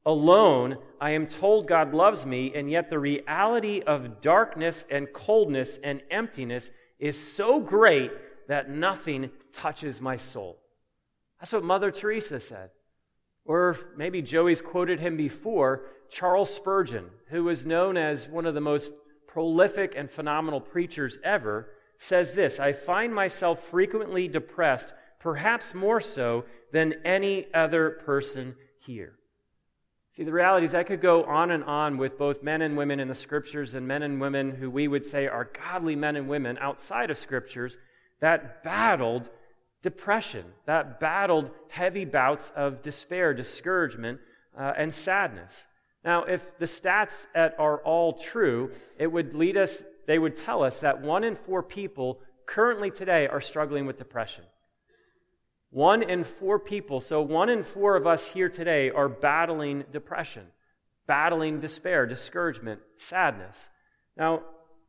Alone, 0.05 0.79
I 1.01 1.11
am 1.11 1.27
told 1.27 1.69
God 1.69 1.95
loves 1.95 2.27
me, 2.27 2.53
and 2.55 2.71
yet 2.71 2.91
the 2.91 2.99
reality 2.99 3.83
of 3.87 4.21
darkness 4.21 4.85
and 4.91 5.13
coldness 5.13 5.79
and 5.83 6.03
emptiness 6.11 6.71
is 6.99 7.17
so 7.17 7.61
great 7.61 8.11
that 8.49 8.69
nothing 8.69 9.31
touches 9.53 10.01
my 10.01 10.17
soul. 10.17 10.59
That's 11.39 11.53
what 11.53 11.65
Mother 11.65 11.91
Teresa 11.91 12.41
said. 12.41 12.71
Or 13.45 13.77
maybe 13.97 14.23
Joey's 14.23 14.61
quoted 14.61 15.01
him 15.01 15.17
before, 15.17 15.87
Charles 16.11 16.53
Spurgeon, 16.53 17.07
who 17.29 17.45
was 17.45 17.67
known 17.67 17.97
as 17.97 18.29
one 18.29 18.47
of 18.47 18.55
the 18.55 18.61
most 18.61 18.93
prolific 19.27 19.95
and 19.97 20.11
phenomenal 20.11 20.61
preachers 20.61 21.19
ever, 21.25 21.69
says 21.99 22.35
this 22.35 22.59
I 22.59 22.73
find 22.73 23.15
myself 23.15 23.63
frequently 23.69 24.27
depressed, 24.27 24.95
perhaps 25.21 25.75
more 25.75 26.01
so 26.01 26.45
than 26.73 26.95
any 27.05 27.47
other 27.55 27.91
person 28.05 28.57
here. 28.79 29.15
See, 30.15 30.25
the 30.25 30.33
reality 30.33 30.67
is, 30.67 30.75
I 30.75 30.83
could 30.83 31.01
go 31.01 31.25
on 31.25 31.51
and 31.51 31.65
on 31.65 31.97
with 31.97 32.19
both 32.19 32.43
men 32.43 32.61
and 32.61 32.77
women 32.77 33.01
in 33.01 33.09
the 33.09 33.15
scriptures 33.15 33.75
and 33.75 33.89
men 33.89 34.03
and 34.03 34.21
women 34.21 34.51
who 34.51 34.71
we 34.71 34.87
would 34.87 35.07
say 35.07 35.27
are 35.27 35.49
godly 35.55 35.97
men 35.97 36.17
and 36.17 36.29
women 36.29 36.59
outside 36.61 37.11
of 37.11 37.17
scriptures 37.17 37.79
that 38.21 38.63
battled 38.63 39.31
depression, 39.81 40.45
that 40.67 41.01
battled 41.01 41.51
heavy 41.69 42.05
bouts 42.05 42.53
of 42.55 42.83
despair, 42.83 43.33
discouragement, 43.33 44.21
uh, 44.59 44.75
and 44.77 44.93
sadness. 44.93 45.67
Now, 46.05 46.25
if 46.25 46.59
the 46.59 46.67
stats 46.67 47.27
are 47.35 47.79
all 47.79 48.13
true, 48.13 48.71
it 48.99 49.07
would 49.07 49.35
lead 49.35 49.57
us, 49.57 49.83
they 50.07 50.19
would 50.19 50.37
tell 50.37 50.63
us 50.63 50.81
that 50.81 51.01
one 51.01 51.25
in 51.25 51.37
four 51.37 51.63
people 51.63 52.21
currently 52.45 52.91
today 52.91 53.29
are 53.29 53.41
struggling 53.41 53.87
with 53.87 53.97
depression. 53.97 54.45
One 55.73 56.03
in 56.03 56.25
four 56.25 56.59
people, 56.59 57.01
so 57.01 57.23
one 57.23 57.49
in 57.49 57.65
four 57.65 57.97
of 57.97 58.07
us 58.07 58.29
here 58.29 58.51
today 58.51 58.91
are 58.91 59.09
battling 59.09 59.85
depression, 59.91 60.49
battling 61.07 61.61
despair, 61.61 62.05
discouragement, 62.05 62.81
sadness. 62.99 63.71
Now, 64.15 64.43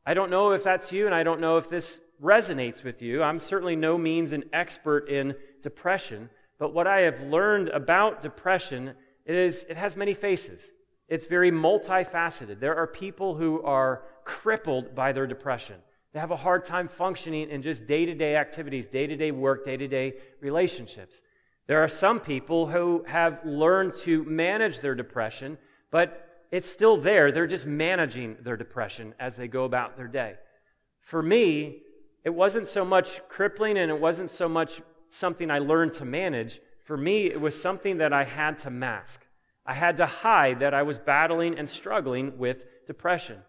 I 0.06 0.14
don't 0.14 0.30
know 0.30 0.52
if 0.52 0.62
that's 0.62 0.92
you, 0.92 1.06
and 1.06 1.16
I 1.16 1.24
don't 1.24 1.40
know 1.40 1.56
if 1.56 1.70
this 1.70 2.02
resonates 2.22 2.84
with 2.84 3.02
you. 3.02 3.24
I'm 3.24 3.40
certainly 3.40 3.78
no 3.78 3.98
means 3.98 4.34
an 4.34 4.44
expert 4.52 5.08
in 5.08 5.36
depression, 5.62 6.30
but 6.60 6.74
what 6.74 6.86
I 6.86 7.04
have 7.04 7.22
learned 7.22 7.70
about 7.70 8.22
depression 8.22 8.94
is 9.26 9.66
it 9.70 9.78
has 9.78 9.96
many 9.96 10.14
faces. 10.14 10.70
It's 11.08 11.28
very 11.28 11.50
multifaceted. 11.50 12.60
There 12.60 12.76
are 12.76 12.88
people 12.88 13.36
who 13.36 13.62
are 13.64 14.04
crippled 14.26 14.94
by 14.94 15.14
their 15.14 15.28
depression. 15.28 15.78
They 16.14 16.20
have 16.20 16.32
a 16.32 16.38
hard 16.38 16.64
time 16.64 16.88
functioning 16.88 17.50
in 17.50 17.62
just 17.64 17.88
day 17.88 18.06
to 18.06 18.14
day 18.14 18.36
activities, 18.36 18.88
day 18.88 19.08
to 19.08 19.16
day 19.16 19.32
work, 19.32 19.66
day 19.66 19.78
to 19.78 19.88
day 19.88 20.14
relationships. 20.42 21.24
There 21.66 21.84
are 21.84 21.88
some 21.88 22.20
people 22.20 22.68
who 22.68 23.04
have 23.08 23.40
learned 23.44 23.94
to 24.02 24.24
manage 24.26 24.80
their 24.80 24.94
depression, 24.94 25.58
but 25.90 26.46
it's 26.52 26.70
still 26.70 26.98
there. 26.98 27.32
They're 27.32 27.48
just 27.48 27.66
managing 27.66 28.38
their 28.42 28.58
depression 28.58 29.16
as 29.20 29.36
they 29.36 29.48
go 29.48 29.64
about 29.64 29.98
their 29.98 30.08
day. 30.08 30.36
For 31.02 31.24
me, 31.24 31.82
it 32.24 32.30
wasn't 32.30 32.68
so 32.68 32.86
much 32.86 33.28
crippling 33.28 33.78
and 33.78 33.90
it 33.90 34.00
wasn't 34.00 34.30
so 34.30 34.48
much 34.48 34.82
something 35.10 35.50
I 35.50 35.60
learned 35.60 35.94
to 35.94 36.06
manage. 36.06 36.60
For 36.84 36.96
me, 36.96 37.26
it 37.26 37.42
was 37.42 37.60
something 37.60 37.98
that 37.98 38.14
I 38.14 38.24
had 38.24 38.60
to 38.60 38.70
mask. 38.70 39.26
I 39.66 39.74
had 39.74 39.98
to 39.98 40.06
hide 40.06 40.60
that 40.60 40.76
I 40.76 40.84
was 40.84 41.00
battling 41.00 41.58
and 41.58 41.68
struggling 41.68 42.38
with 42.38 42.66
depression. 42.86 43.40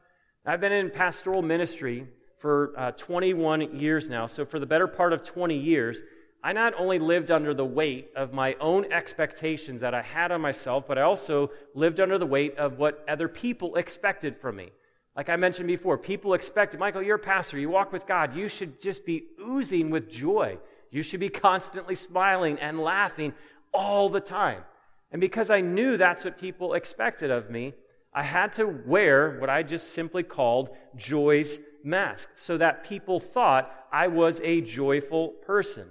I've 0.46 0.60
been 0.60 0.72
in 0.72 0.90
pastoral 0.90 1.42
ministry 1.42 2.06
for 2.44 2.74
uh, 2.76 2.90
21 2.90 3.74
years 3.80 4.10
now. 4.10 4.26
So, 4.26 4.44
for 4.44 4.58
the 4.58 4.66
better 4.66 4.86
part 4.86 5.14
of 5.14 5.22
20 5.22 5.56
years, 5.56 6.02
I 6.42 6.52
not 6.52 6.74
only 6.76 6.98
lived 6.98 7.30
under 7.30 7.54
the 7.54 7.64
weight 7.64 8.10
of 8.14 8.34
my 8.34 8.54
own 8.60 8.92
expectations 8.92 9.80
that 9.80 9.94
I 9.94 10.02
had 10.02 10.30
on 10.30 10.42
myself, 10.42 10.84
but 10.86 10.98
I 10.98 11.02
also 11.02 11.52
lived 11.72 12.00
under 12.00 12.18
the 12.18 12.26
weight 12.26 12.54
of 12.58 12.76
what 12.76 13.02
other 13.08 13.28
people 13.28 13.76
expected 13.76 14.36
from 14.36 14.56
me. 14.56 14.72
Like 15.16 15.30
I 15.30 15.36
mentioned 15.36 15.68
before, 15.68 15.96
people 15.96 16.34
expected, 16.34 16.78
Michael, 16.78 17.02
you're 17.02 17.16
a 17.16 17.18
pastor, 17.18 17.58
you 17.58 17.70
walk 17.70 17.94
with 17.94 18.06
God, 18.06 18.36
you 18.36 18.50
should 18.50 18.78
just 18.78 19.06
be 19.06 19.24
oozing 19.40 19.88
with 19.88 20.10
joy. 20.10 20.58
You 20.90 21.02
should 21.02 21.20
be 21.20 21.28
constantly 21.48 21.94
smiling 21.94 22.58
and 22.58 22.78
laughing 22.78 23.32
all 23.72 24.10
the 24.10 24.20
time. 24.20 24.64
And 25.10 25.18
because 25.18 25.48
I 25.48 25.62
knew 25.62 25.96
that's 25.96 26.26
what 26.26 26.38
people 26.38 26.74
expected 26.74 27.30
of 27.30 27.48
me, 27.48 27.72
I 28.12 28.22
had 28.22 28.52
to 28.54 28.66
wear 28.66 29.38
what 29.40 29.48
I 29.48 29.62
just 29.62 29.94
simply 29.94 30.22
called 30.22 30.76
joy's 30.94 31.58
mask 31.84 32.30
so 32.34 32.56
that 32.58 32.84
people 32.84 33.20
thought 33.20 33.70
I 33.92 34.08
was 34.08 34.40
a 34.42 34.60
joyful 34.60 35.28
person. 35.28 35.86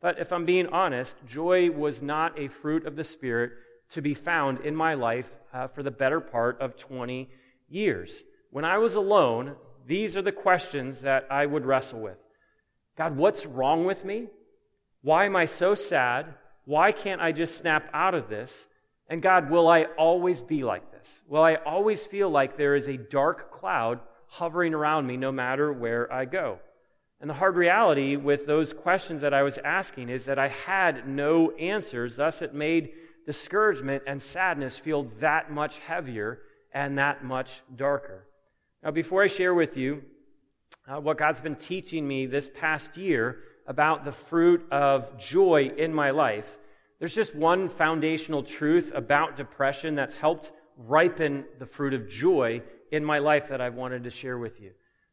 But 0.00 0.18
if 0.20 0.32
I'm 0.32 0.44
being 0.44 0.68
honest, 0.68 1.16
joy 1.26 1.70
was 1.70 2.02
not 2.02 2.38
a 2.38 2.48
fruit 2.48 2.86
of 2.86 2.94
the 2.94 3.02
Spirit 3.02 3.52
to 3.90 4.02
be 4.02 4.14
found 4.14 4.60
in 4.60 4.76
my 4.76 4.94
life 4.94 5.36
uh, 5.52 5.66
for 5.66 5.82
the 5.82 5.90
better 5.90 6.20
part 6.20 6.60
of 6.60 6.76
20 6.76 7.28
years. 7.68 8.22
When 8.50 8.64
I 8.64 8.78
was 8.78 8.94
alone, 8.94 9.56
these 9.86 10.16
are 10.16 10.22
the 10.22 10.32
questions 10.32 11.00
that 11.00 11.26
I 11.30 11.46
would 11.46 11.64
wrestle 11.64 12.00
with 12.00 12.18
God, 12.96 13.16
what's 13.16 13.46
wrong 13.46 13.84
with 13.84 14.04
me? 14.04 14.26
Why 15.02 15.24
am 15.24 15.36
I 15.36 15.44
so 15.44 15.74
sad? 15.74 16.34
Why 16.64 16.92
can't 16.92 17.20
I 17.20 17.32
just 17.32 17.56
snap 17.56 17.88
out 17.94 18.14
of 18.14 18.28
this? 18.28 18.66
And 19.08 19.22
God, 19.22 19.50
will 19.50 19.68
I 19.68 19.84
always 19.96 20.42
be 20.42 20.64
like 20.64 20.92
this? 20.92 21.22
Will 21.28 21.42
I 21.42 21.54
always 21.54 22.04
feel 22.04 22.28
like 22.28 22.56
there 22.56 22.74
is 22.74 22.88
a 22.88 22.96
dark 22.96 23.52
cloud 23.52 24.00
hovering 24.28 24.74
around 24.74 25.06
me 25.06 25.16
no 25.16 25.32
matter 25.32 25.72
where 25.72 26.12
I 26.12 26.24
go? 26.24 26.60
And 27.20 27.28
the 27.28 27.34
hard 27.34 27.56
reality 27.56 28.14
with 28.16 28.46
those 28.46 28.72
questions 28.72 29.22
that 29.22 29.34
I 29.34 29.42
was 29.42 29.58
asking 29.58 30.08
is 30.08 30.26
that 30.26 30.38
I 30.38 30.48
had 30.48 31.08
no 31.08 31.50
answers. 31.52 32.16
Thus, 32.16 32.42
it 32.42 32.54
made 32.54 32.92
discouragement 33.26 34.04
and 34.06 34.22
sadness 34.22 34.78
feel 34.78 35.04
that 35.18 35.50
much 35.50 35.80
heavier 35.80 36.40
and 36.72 36.98
that 36.98 37.24
much 37.24 37.62
darker. 37.74 38.24
Now, 38.82 38.92
before 38.92 39.22
I 39.24 39.26
share 39.26 39.52
with 39.52 39.76
you 39.76 40.02
uh, 40.86 41.00
what 41.00 41.18
God's 41.18 41.40
been 41.40 41.56
teaching 41.56 42.06
me 42.06 42.26
this 42.26 42.48
past 42.48 42.96
year 42.96 43.40
about 43.66 44.04
the 44.04 44.12
fruit 44.12 44.64
of 44.70 45.18
joy 45.18 45.72
in 45.76 45.92
my 45.92 46.12
life, 46.12 46.56
there's 47.00 47.14
just 47.14 47.34
one 47.34 47.68
foundational 47.68 48.44
truth 48.44 48.92
about 48.94 49.36
depression 49.36 49.96
that's 49.96 50.14
helped 50.14 50.52
ripen 50.76 51.44
the 51.58 51.66
fruit 51.66 51.94
of 51.94 52.08
joy 52.08 52.62
in 52.92 53.04
my 53.04 53.18
life 53.18 53.48
that 53.48 53.60
I 53.60 53.68
wanted 53.68 54.04
to 54.04 54.10
share 54.10 54.38
with 54.38 54.60
you. 54.60 54.72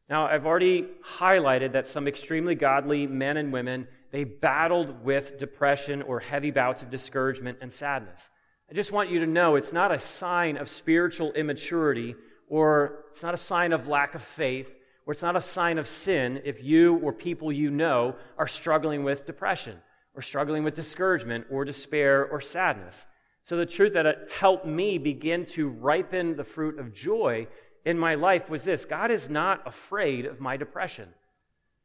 Now, 0.09 0.27
I've 0.27 0.45
already 0.45 0.87
highlighted 1.17 1.71
that 1.71 1.87
some 1.87 2.07
extremely 2.07 2.53
godly 2.53 3.07
men 3.07 3.37
and 3.37 3.51
women, 3.51 3.87
they 4.11 4.23
battled 4.23 5.03
with 5.03 5.37
depression 5.37 6.03
or 6.03 6.19
heavy 6.19 6.51
bouts 6.51 6.83
of 6.83 6.91
discouragement 6.91 7.57
and 7.61 7.73
sadness. 7.73 8.29
I 8.69 8.73
just 8.73 8.91
want 8.91 9.09
you 9.09 9.19
to 9.19 9.27
know 9.27 9.55
it's 9.55 9.73
not 9.73 9.91
a 9.91 9.99
sign 9.99 10.57
of 10.57 10.69
spiritual 10.69 11.33
immaturity 11.33 12.15
or 12.47 13.05
it's 13.09 13.23
not 13.23 13.33
a 13.33 13.37
sign 13.37 13.73
of 13.73 13.87
lack 13.87 14.15
of 14.15 14.21
faith 14.21 14.73
or 15.05 15.13
it's 15.13 15.21
not 15.21 15.35
a 15.35 15.41
sign 15.41 15.77
of 15.77 15.87
sin 15.87 16.41
if 16.45 16.63
you 16.63 16.97
or 16.97 17.13
people 17.13 17.51
you 17.51 17.69
know 17.69 18.15
are 18.37 18.47
struggling 18.47 19.03
with 19.03 19.25
depression 19.25 19.77
or 20.15 20.21
struggling 20.21 20.63
with 20.63 20.75
discouragement 20.75 21.45
or 21.51 21.65
despair 21.65 22.25
or 22.25 22.41
sadness. 22.41 23.05
So, 23.43 23.57
the 23.57 23.65
truth 23.67 23.93
that 23.93 24.07
it 24.07 24.31
helped 24.39 24.65
me 24.65 24.97
begin 24.97 25.45
to 25.47 25.69
ripen 25.69 26.35
the 26.35 26.43
fruit 26.43 26.79
of 26.79 26.93
joy 26.93 27.47
in 27.85 27.97
my 27.97 28.15
life 28.15 28.49
was 28.49 28.63
this 28.63 28.83
God 28.83 29.11
is 29.11 29.29
not 29.29 29.65
afraid 29.65 30.25
of 30.25 30.41
my 30.41 30.57
depression. 30.57 31.09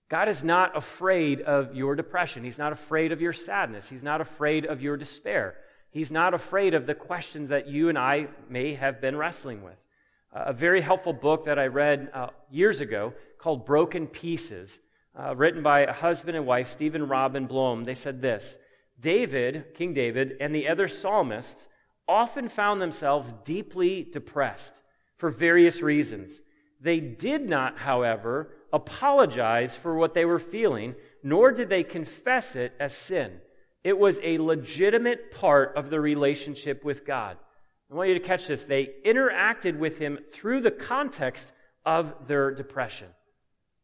God 0.09 0.29
is 0.29 0.43
not 0.43 0.77
afraid 0.77 1.41
of 1.41 1.77
your 1.77 1.95
depression. 1.95 2.43
He's 2.43 2.59
not 2.59 2.73
afraid 2.73 3.13
of 3.13 3.21
your 3.21 3.33
sadness. 3.33 3.89
He's 3.89 4.03
not 4.03 4.21
afraid 4.21 4.67
of 4.67 4.83
your 4.83 4.97
despair. 4.97 5.59
He's 5.93 6.11
not 6.11 6.35
afraid 6.35 6.75
of 6.75 6.87
the 6.87 6.95
questions 6.95 7.51
that 7.51 7.69
you 7.69 7.89
and 7.89 7.99
I 7.99 8.29
may 8.49 8.75
have 8.75 9.01
been 9.01 9.17
wrestling 9.17 9.63
with. 9.63 9.77
Uh, 10.35 10.45
a 10.47 10.53
very 10.53 10.81
helpful 10.81 11.13
book 11.13 11.45
that 11.45 11.59
I 11.59 11.67
read 11.67 12.11
uh, 12.13 12.29
years 12.51 12.81
ago 12.81 13.13
called 13.39 13.67
Broken 13.67 14.07
Pieces 14.09 14.81
uh, 15.19 15.35
written 15.35 15.63
by 15.63 15.81
a 15.81 15.93
husband 15.93 16.37
and 16.37 16.47
wife, 16.47 16.69
Stephen 16.69 17.09
Robin 17.09 17.47
Bloem, 17.47 17.85
they 17.85 17.95
said 17.95 18.23
this 18.23 18.59
David, 18.99 19.75
King 19.75 19.93
David, 19.93 20.37
and 20.41 20.55
the 20.55 20.69
other 20.69 20.89
psalmists 20.89 21.69
often 22.07 22.49
found 22.49 22.83
themselves 22.83 23.35
deeply 23.45 24.03
depressed 24.05 24.83
for 25.21 25.29
various 25.29 25.83
reasons. 25.83 26.41
They 26.81 26.99
did 26.99 27.47
not, 27.47 27.77
however, 27.77 28.55
apologize 28.73 29.77
for 29.77 29.95
what 29.95 30.15
they 30.15 30.25
were 30.25 30.39
feeling, 30.39 30.95
nor 31.23 31.53
did 31.53 31.69
they 31.69 31.83
confess 31.83 32.57
it 32.57 32.73
as 32.81 32.97
sin. 32.97 33.33
It 33.85 33.99
was 33.99 34.19
a 34.23 34.39
legitimate 34.39 35.31
part 35.31 35.77
of 35.77 35.91
the 35.91 36.01
relationship 36.01 36.83
with 36.85 37.05
God. 37.05 37.37
I 37.91 37.95
want 37.95 38.09
you 38.09 38.15
to 38.15 38.21
catch 38.21 38.47
this. 38.47 38.65
They 38.65 38.95
interacted 39.05 39.79
with 39.79 39.99
him 39.99 40.19
through 40.33 40.63
the 40.63 40.71
context 40.71 41.53
of 41.85 42.15
their 42.27 42.51
depression. 42.51 43.09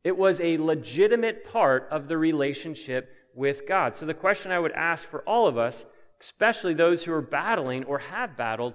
It 0.05 0.17
was 0.17 0.41
a 0.41 0.57
legitimate 0.57 1.45
part 1.45 1.87
of 1.91 2.09
the 2.09 2.17
relationship 2.17 3.11
with 3.35 3.69
God. 3.69 3.95
So 3.95 4.07
the 4.07 4.15
question 4.15 4.53
I 4.53 4.59
would 4.59 4.73
ask 4.73 5.07
for 5.07 5.21
all 5.23 5.47
of 5.47 5.59
us, 5.59 5.85
especially 6.19 6.73
those 6.73 7.05
who 7.05 7.13
are 7.13 7.21
battling 7.21 7.85
or 7.85 7.99
have 7.99 8.39
battled 8.39 8.73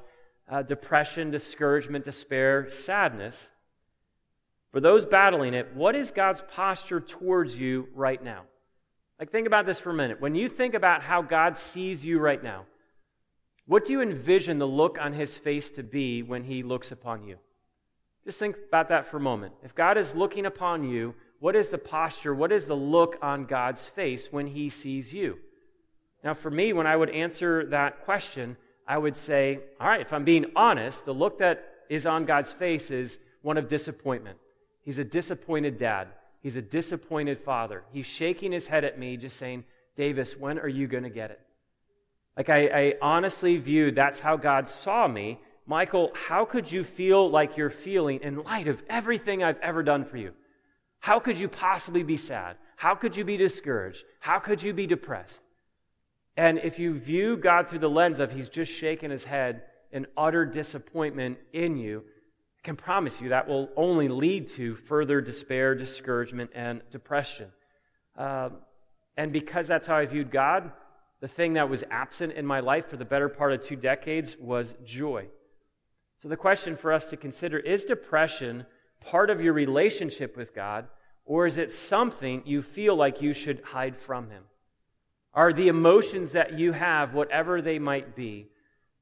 uh, 0.51 0.61
depression, 0.61 1.31
discouragement, 1.31 2.05
despair, 2.05 2.69
sadness, 2.69 3.49
for 4.71 4.79
those 4.79 5.05
battling 5.05 5.53
it, 5.53 5.73
what 5.73 5.95
is 5.95 6.11
God's 6.11 6.41
posture 6.41 6.99
towards 6.99 7.57
you 7.57 7.87
right 7.93 8.21
now? 8.23 8.43
Like, 9.19 9.31
think 9.31 9.47
about 9.47 9.65
this 9.65 9.79
for 9.79 9.91
a 9.91 9.93
minute. 9.93 10.21
When 10.21 10.35
you 10.35 10.49
think 10.49 10.73
about 10.73 11.03
how 11.03 11.21
God 11.21 11.57
sees 11.57 12.05
you 12.05 12.19
right 12.19 12.41
now, 12.41 12.65
what 13.65 13.85
do 13.85 13.93
you 13.93 14.01
envision 14.01 14.57
the 14.57 14.67
look 14.67 14.97
on 14.99 15.13
his 15.13 15.37
face 15.37 15.71
to 15.71 15.83
be 15.83 16.23
when 16.23 16.43
he 16.43 16.63
looks 16.63 16.91
upon 16.91 17.23
you? 17.23 17.37
Just 18.25 18.39
think 18.39 18.55
about 18.67 18.89
that 18.89 19.05
for 19.05 19.17
a 19.17 19.21
moment. 19.21 19.53
If 19.63 19.75
God 19.75 19.97
is 19.97 20.15
looking 20.15 20.45
upon 20.45 20.83
you, 20.83 21.15
what 21.39 21.55
is 21.55 21.69
the 21.69 21.77
posture, 21.77 22.35
what 22.35 22.51
is 22.51 22.65
the 22.65 22.75
look 22.75 23.17
on 23.21 23.45
God's 23.45 23.87
face 23.87 24.31
when 24.31 24.47
he 24.47 24.69
sees 24.69 25.13
you? 25.13 25.39
Now, 26.23 26.33
for 26.33 26.51
me, 26.51 26.71
when 26.71 26.87
I 26.87 26.95
would 26.95 27.09
answer 27.09 27.65
that 27.67 28.03
question, 28.03 28.57
I 28.87 28.97
would 28.97 29.15
say, 29.15 29.59
all 29.79 29.87
right, 29.87 30.01
if 30.01 30.13
I'm 30.13 30.23
being 30.23 30.45
honest, 30.55 31.05
the 31.05 31.13
look 31.13 31.37
that 31.39 31.65
is 31.89 32.05
on 32.05 32.25
God's 32.25 32.51
face 32.51 32.91
is 32.91 33.19
one 33.41 33.57
of 33.57 33.67
disappointment. 33.67 34.37
He's 34.83 34.97
a 34.97 35.03
disappointed 35.03 35.77
dad. 35.77 36.07
He's 36.41 36.55
a 36.55 36.61
disappointed 36.61 37.37
father. 37.37 37.83
He's 37.91 38.05
shaking 38.05 38.51
his 38.51 38.67
head 38.67 38.83
at 38.83 38.97
me, 38.97 39.17
just 39.17 39.37
saying, 39.37 39.63
Davis, 39.95 40.35
when 40.35 40.57
are 40.59 40.67
you 40.67 40.87
going 40.87 41.03
to 41.03 41.09
get 41.09 41.31
it? 41.31 41.39
Like, 42.35 42.49
I, 42.49 42.67
I 42.67 42.93
honestly 43.01 43.57
viewed 43.57 43.95
that's 43.95 44.19
how 44.19 44.37
God 44.37 44.67
saw 44.67 45.07
me. 45.07 45.39
Michael, 45.67 46.11
how 46.13 46.45
could 46.45 46.71
you 46.71 46.83
feel 46.83 47.29
like 47.29 47.57
you're 47.57 47.69
feeling 47.69 48.19
in 48.21 48.43
light 48.43 48.67
of 48.67 48.81
everything 48.89 49.43
I've 49.43 49.59
ever 49.59 49.83
done 49.83 50.05
for 50.05 50.17
you? 50.17 50.33
How 50.99 51.19
could 51.19 51.37
you 51.37 51.47
possibly 51.47 52.03
be 52.03 52.17
sad? 52.17 52.57
How 52.77 52.95
could 52.95 53.15
you 53.15 53.23
be 53.23 53.37
discouraged? 53.37 54.03
How 54.19 54.39
could 54.39 54.63
you 54.63 54.73
be 54.73 54.87
depressed? 54.87 55.41
And 56.37 56.59
if 56.59 56.79
you 56.79 56.93
view 56.93 57.37
God 57.37 57.67
through 57.67 57.79
the 57.79 57.89
lens 57.89 58.19
of 58.19 58.31
He's 58.31 58.49
just 58.49 58.71
shaking 58.71 59.11
His 59.11 59.25
head 59.25 59.63
in 59.91 60.07
utter 60.15 60.45
disappointment 60.45 61.37
in 61.53 61.77
you, 61.77 62.03
I 62.63 62.65
can 62.65 62.75
promise 62.75 63.19
you 63.19 63.29
that 63.29 63.47
will 63.47 63.69
only 63.75 64.07
lead 64.07 64.47
to 64.49 64.75
further 64.75 65.19
despair, 65.19 65.75
discouragement, 65.75 66.51
and 66.53 66.81
depression. 66.89 67.51
Uh, 68.17 68.49
and 69.17 69.33
because 69.33 69.67
that's 69.67 69.87
how 69.87 69.97
I 69.97 70.05
viewed 70.05 70.31
God, 70.31 70.71
the 71.19 71.27
thing 71.27 71.53
that 71.53 71.69
was 71.69 71.83
absent 71.91 72.33
in 72.33 72.45
my 72.45 72.59
life 72.59 72.87
for 72.87 72.97
the 72.97 73.05
better 73.05 73.29
part 73.29 73.51
of 73.51 73.61
two 73.61 73.75
decades 73.75 74.37
was 74.39 74.75
joy. 74.83 75.27
So 76.17 76.27
the 76.27 76.37
question 76.37 76.75
for 76.75 76.93
us 76.93 77.09
to 77.09 77.17
consider 77.17 77.57
is 77.57 77.83
depression 77.83 78.65
part 79.01 79.29
of 79.29 79.41
your 79.41 79.53
relationship 79.53 80.37
with 80.37 80.53
God, 80.53 80.87
or 81.25 81.45
is 81.45 81.57
it 81.57 81.71
something 81.71 82.43
you 82.45 82.61
feel 82.61 82.95
like 82.95 83.21
you 83.21 83.33
should 83.33 83.61
hide 83.63 83.97
from 83.97 84.29
Him? 84.29 84.43
Are 85.33 85.53
the 85.53 85.69
emotions 85.69 86.33
that 86.33 86.57
you 86.57 86.73
have, 86.73 87.13
whatever 87.13 87.61
they 87.61 87.79
might 87.79 88.15
be, 88.15 88.47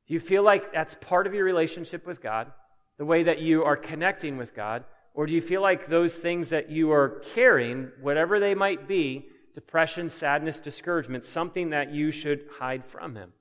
do 0.08 0.14
you 0.14 0.20
feel 0.20 0.44
like 0.44 0.72
that's 0.72 0.96
part 1.02 1.28
of 1.28 1.34
your 1.34 1.46
relationship 1.46 2.06
with 2.06 2.22
God? 2.22 2.52
the 3.00 3.06
way 3.06 3.24
that 3.24 3.40
you 3.40 3.64
are 3.64 3.78
connecting 3.78 4.38
with 4.38 4.54
God? 4.54 4.84
Or 5.16 5.26
do 5.26 5.34
you 5.34 5.42
feel 5.42 5.62
like 5.62 5.88
those 5.88 6.16
things 6.16 6.50
that 6.50 6.70
you 6.70 6.92
are 6.92 7.22
carrying, 7.34 7.92
whatever 8.02 8.40
they 8.40 8.54
might 8.54 8.88
be, 8.88 9.26
depression, 9.56 10.10
sadness, 10.10 10.60
discouragement, 10.60 11.26
something 11.26 11.72
that 11.72 11.92
you 11.92 12.12
should 12.12 12.46
hide 12.60 12.86
from 12.86 13.16
Him? 13.16 13.32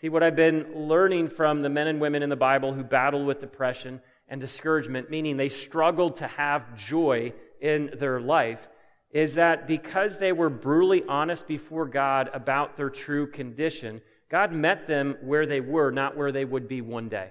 See, 0.00 0.10
what 0.10 0.22
I've 0.22 0.36
been 0.36 0.86
learning 0.86 1.30
from 1.30 1.62
the 1.62 1.68
men 1.68 1.88
and 1.88 2.00
women 2.00 2.22
in 2.22 2.28
the 2.28 2.36
Bible 2.36 2.72
who 2.72 2.84
battle 2.84 3.24
with 3.24 3.40
depression 3.40 4.00
and 4.28 4.40
discouragement, 4.40 5.10
meaning 5.10 5.36
they 5.36 5.48
struggled 5.48 6.16
to 6.16 6.26
have 6.26 6.76
joy 6.76 7.32
in 7.60 7.90
their 7.98 8.20
life, 8.20 8.68
is 9.12 9.34
that 9.34 9.66
because 9.66 10.18
they 10.18 10.32
were 10.32 10.50
brutally 10.50 11.02
honest 11.08 11.46
before 11.48 11.86
God 11.86 12.30
about 12.32 12.76
their 12.76 12.90
true 12.90 13.26
condition, 13.26 14.00
God 14.30 14.52
met 14.52 14.86
them 14.86 15.16
where 15.22 15.46
they 15.46 15.60
were, 15.60 15.90
not 15.90 16.16
where 16.16 16.30
they 16.30 16.44
would 16.44 16.68
be 16.68 16.80
one 16.80 17.08
day. 17.08 17.30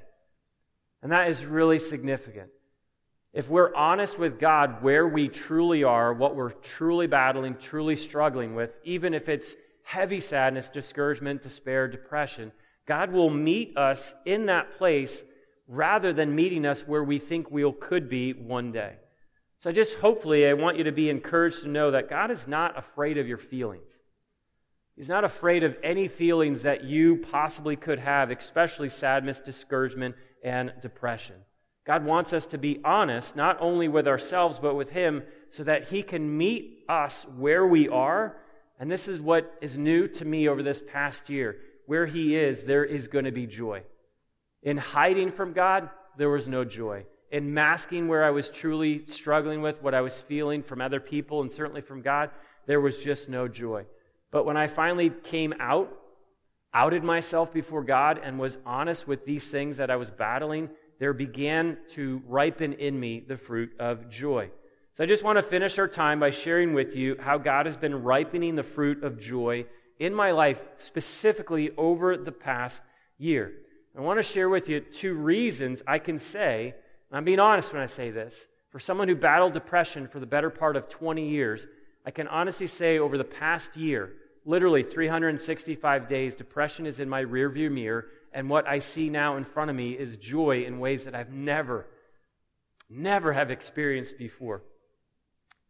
And 1.02 1.12
that 1.12 1.30
is 1.30 1.46
really 1.46 1.80
significant. 1.80 2.50
If 3.32 3.48
we're 3.48 3.74
honest 3.76 4.18
with 4.18 4.40
God 4.40 4.84
where 4.84 5.08
we 5.08 5.30
truly 5.30 5.84
are, 5.84 6.14
what 6.14 6.36
we're 6.36 6.52
truly 6.52 7.08
battling, 7.08 7.56
truly 7.56 7.96
struggling 7.96 8.56
with, 8.56 8.78
even 8.84 9.14
if 9.14 9.30
it's 9.30 9.56
heavy 9.84 10.20
sadness, 10.20 10.70
discouragement, 10.70 11.42
despair, 11.42 11.88
depression, 11.88 12.52
God 12.86 13.12
will 13.12 13.30
meet 13.30 13.78
us 13.78 14.16
in 14.26 14.48
that 14.48 14.78
place 14.78 15.24
rather 15.68 16.12
than 16.12 16.36
meeting 16.36 16.66
us 16.66 16.82
where 16.88 17.04
we 17.04 17.20
think 17.20 17.50
we 17.52 17.72
could 17.80 18.10
be 18.10 18.34
one 18.34 18.72
day. 18.72 18.96
So, 19.60 19.74
just 19.74 19.98
hopefully, 19.98 20.48
I 20.48 20.54
want 20.54 20.78
you 20.78 20.86
to 20.86 20.92
be 20.92 21.10
encouraged 21.10 21.64
to 21.64 21.68
know 21.68 21.92
that 21.92 22.10
God 22.10 22.32
is 22.32 22.48
not 22.48 22.78
afraid 22.78 23.18
of 23.18 23.28
your 23.28 23.38
feelings. 23.38 24.00
He's 24.96 25.10
not 25.10 25.26
afraid 25.26 25.64
of 25.64 25.78
any 25.84 26.08
feelings 26.08 26.62
that 26.62 26.86
you 26.86 27.18
possibly 27.18 27.76
could 27.76 28.00
have, 28.00 28.32
especially 28.32 28.88
sadness, 28.88 29.42
discouragement, 29.42 30.16
and 30.44 30.74
depression. 30.82 31.36
God 31.86 32.06
wants 32.06 32.32
us 32.32 32.48
to 32.48 32.58
be 32.58 32.80
honest, 32.86 33.36
not 33.36 33.58
only 33.60 33.90
with 33.90 34.08
ourselves, 34.08 34.60
but 34.60 34.76
with 34.76 34.92
Him, 34.92 35.24
so 35.50 35.66
that 35.66 35.90
He 35.90 36.04
can 36.04 36.38
meet 36.38 36.86
us 36.88 37.26
where 37.38 37.68
we 37.68 37.90
are. 37.90 38.38
And 38.80 38.90
this 38.90 39.10
is 39.10 39.20
what 39.20 39.58
is 39.60 39.78
new 39.78 40.08
to 40.08 40.24
me 40.24 40.48
over 40.48 40.64
this 40.64 40.82
past 40.88 41.30
year. 41.30 41.58
Where 41.86 42.06
He 42.06 42.36
is, 42.36 42.64
there 42.64 42.86
is 42.86 43.08
going 43.08 43.26
to 43.26 43.32
be 43.32 43.46
joy. 43.48 43.84
In 44.64 44.78
hiding 44.78 45.32
from 45.32 45.52
God, 45.52 45.90
there 46.18 46.30
was 46.30 46.48
no 46.48 46.64
joy. 46.64 47.06
In 47.32 47.54
masking 47.54 48.08
where 48.08 48.24
I 48.24 48.32
was 48.32 48.50
truly 48.50 49.04
struggling 49.08 49.62
with 49.62 49.82
what 49.84 49.94
I 49.94 50.02
was 50.02 50.20
feeling 50.20 50.64
from 50.64 50.82
other 50.82 51.00
people 51.00 51.42
and 51.42 51.52
certainly 51.52 51.82
from 51.82 52.02
God, 52.02 52.32
there 52.66 52.82
was 52.82 52.98
just 52.98 53.30
no 53.30 53.48
joy. 53.48 53.86
But 54.32 54.46
when 54.46 54.58
I 54.58 54.68
finally 54.68 55.10
came 55.10 55.54
out 55.60 55.96
outed 56.74 57.04
myself 57.04 57.52
before 57.52 57.84
God 57.84 58.20
and 58.24 58.38
was 58.38 58.58
honest 58.66 59.08
with 59.08 59.26
these 59.26 59.48
things 59.48 59.78
that 59.78 59.90
I 59.90 59.96
was 59.96 60.12
battling, 60.12 60.70
there 61.00 61.14
began 61.14 61.78
to 61.94 62.22
ripen 62.28 62.74
in 62.74 63.00
me 63.00 63.24
the 63.28 63.38
fruit 63.38 63.72
of 63.80 64.10
joy. 64.10 64.52
So 64.94 65.04
I 65.04 65.08
just 65.08 65.24
want 65.24 65.38
to 65.38 65.42
finish 65.42 65.80
our 65.80 65.88
time 65.88 66.20
by 66.20 66.30
sharing 66.30 66.74
with 66.74 66.96
you 66.96 67.16
how 67.20 67.38
God 67.38 67.66
has 67.66 67.78
been 67.78 68.04
ripening 68.04 68.56
the 68.56 68.64
fruit 68.64 69.04
of 69.04 69.20
joy 69.20 69.66
in 69.98 70.14
my 70.14 70.32
life, 70.32 70.62
specifically 70.78 71.72
over 71.78 72.18
the 72.18 72.32
past 72.32 72.84
year. 73.18 73.52
I 73.98 74.02
want 74.02 74.20
to 74.20 74.24
share 74.24 74.50
with 74.50 74.70
you 74.70 74.80
two 74.80 75.14
reasons 75.14 75.82
I 75.88 76.00
can 76.00 76.18
say, 76.18 76.76
I'm 77.12 77.24
being 77.24 77.40
honest 77.40 77.74
when 77.74 77.82
I 77.82 77.88
say 77.88 78.12
this, 78.12 78.48
for 78.70 78.80
someone 78.80 79.08
who 79.08 79.16
battled 79.16 79.54
depression 79.54 80.08
for 80.08 80.20
the 80.20 80.28
better 80.28 80.50
part 80.50 80.76
of 80.76 80.88
20 80.90 81.28
years, 81.28 81.66
I 82.06 82.12
can 82.12 82.28
honestly 82.28 82.68
say 82.68 83.00
over 83.00 83.18
the 83.18 83.24
past 83.24 83.76
year, 83.76 84.14
literally 84.46 84.84
365 84.84 86.08
days, 86.08 86.36
depression 86.36 86.86
is 86.86 87.00
in 87.00 87.10
my 87.10 87.24
rearview 87.24 87.72
mirror, 87.72 88.08
and 88.32 88.50
what 88.50 88.68
I 88.68 88.80
see 88.80 89.10
now 89.10 89.38
in 89.38 89.44
front 89.44 89.72
of 89.72 89.76
me 89.76 89.94
is 89.94 90.18
joy 90.18 90.64
in 90.64 90.80
ways 90.80 91.06
that 91.06 91.16
I've 91.16 91.32
never, 91.32 91.88
never 92.90 93.34
have 93.34 93.50
experienced 93.50 94.18
before. 94.18 94.62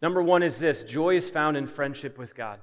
Number 0.01 0.21
one 0.21 0.43
is 0.43 0.57
this 0.57 0.83
joy 0.83 1.15
is 1.15 1.29
found 1.29 1.57
in 1.57 1.67
friendship 1.67 2.17
with 2.17 2.35
God. 2.35 2.59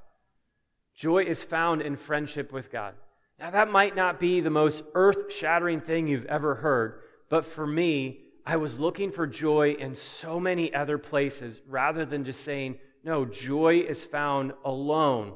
Joy 0.95 1.25
is 1.25 1.43
found 1.43 1.83
in 1.83 1.97
friendship 1.97 2.53
with 2.53 2.71
God. 2.71 2.95
Now, 3.39 3.51
that 3.51 3.71
might 3.71 3.95
not 3.95 4.19
be 4.19 4.41
the 4.41 4.51
most 4.51 4.83
earth 4.95 5.31
shattering 5.33 5.81
thing 5.81 6.09
you've 6.09 6.25
ever 6.27 6.57
heard, 6.57 7.01
but 7.29 7.45
for 7.45 7.67
me, 7.67 8.21
I 8.49 8.57
was 8.59 8.79
looking 8.79 9.11
for 9.11 9.27
joy 9.27 9.73
in 9.73 9.97
so 9.97 10.39
many 10.39 10.73
other 10.73 10.99
places 10.99 11.61
rather 11.67 12.05
than 12.05 12.25
just 12.25 12.43
saying, 12.43 12.79
no, 13.03 13.25
joy 13.25 13.81
is 13.81 14.05
found 14.05 14.53
alone 14.65 15.35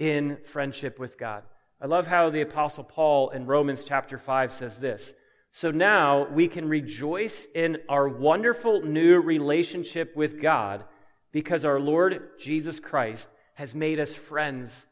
in 0.00 0.38
friendship 0.44 0.98
with 0.98 1.16
God. 1.16 1.44
I 1.80 1.86
love 1.86 2.08
how 2.08 2.30
the 2.30 2.40
Apostle 2.40 2.82
Paul 2.82 3.30
in 3.30 3.46
Romans 3.46 3.84
chapter 3.84 4.18
5 4.18 4.52
says 4.52 4.80
this. 4.80 5.14
So 5.52 5.70
now 5.70 6.26
we 6.28 6.48
can 6.48 6.68
rejoice 6.68 7.46
in 7.54 7.78
our 7.88 8.08
wonderful 8.08 8.82
new 8.82 9.20
relationship 9.20 10.16
with 10.16 10.42
God 10.42 10.84
because 11.30 11.64
our 11.64 11.78
Lord 11.78 12.30
Jesus 12.40 12.80
Christ 12.80 13.28
has 13.54 13.76
made 13.76 14.00
us 14.00 14.12
friends 14.12 14.86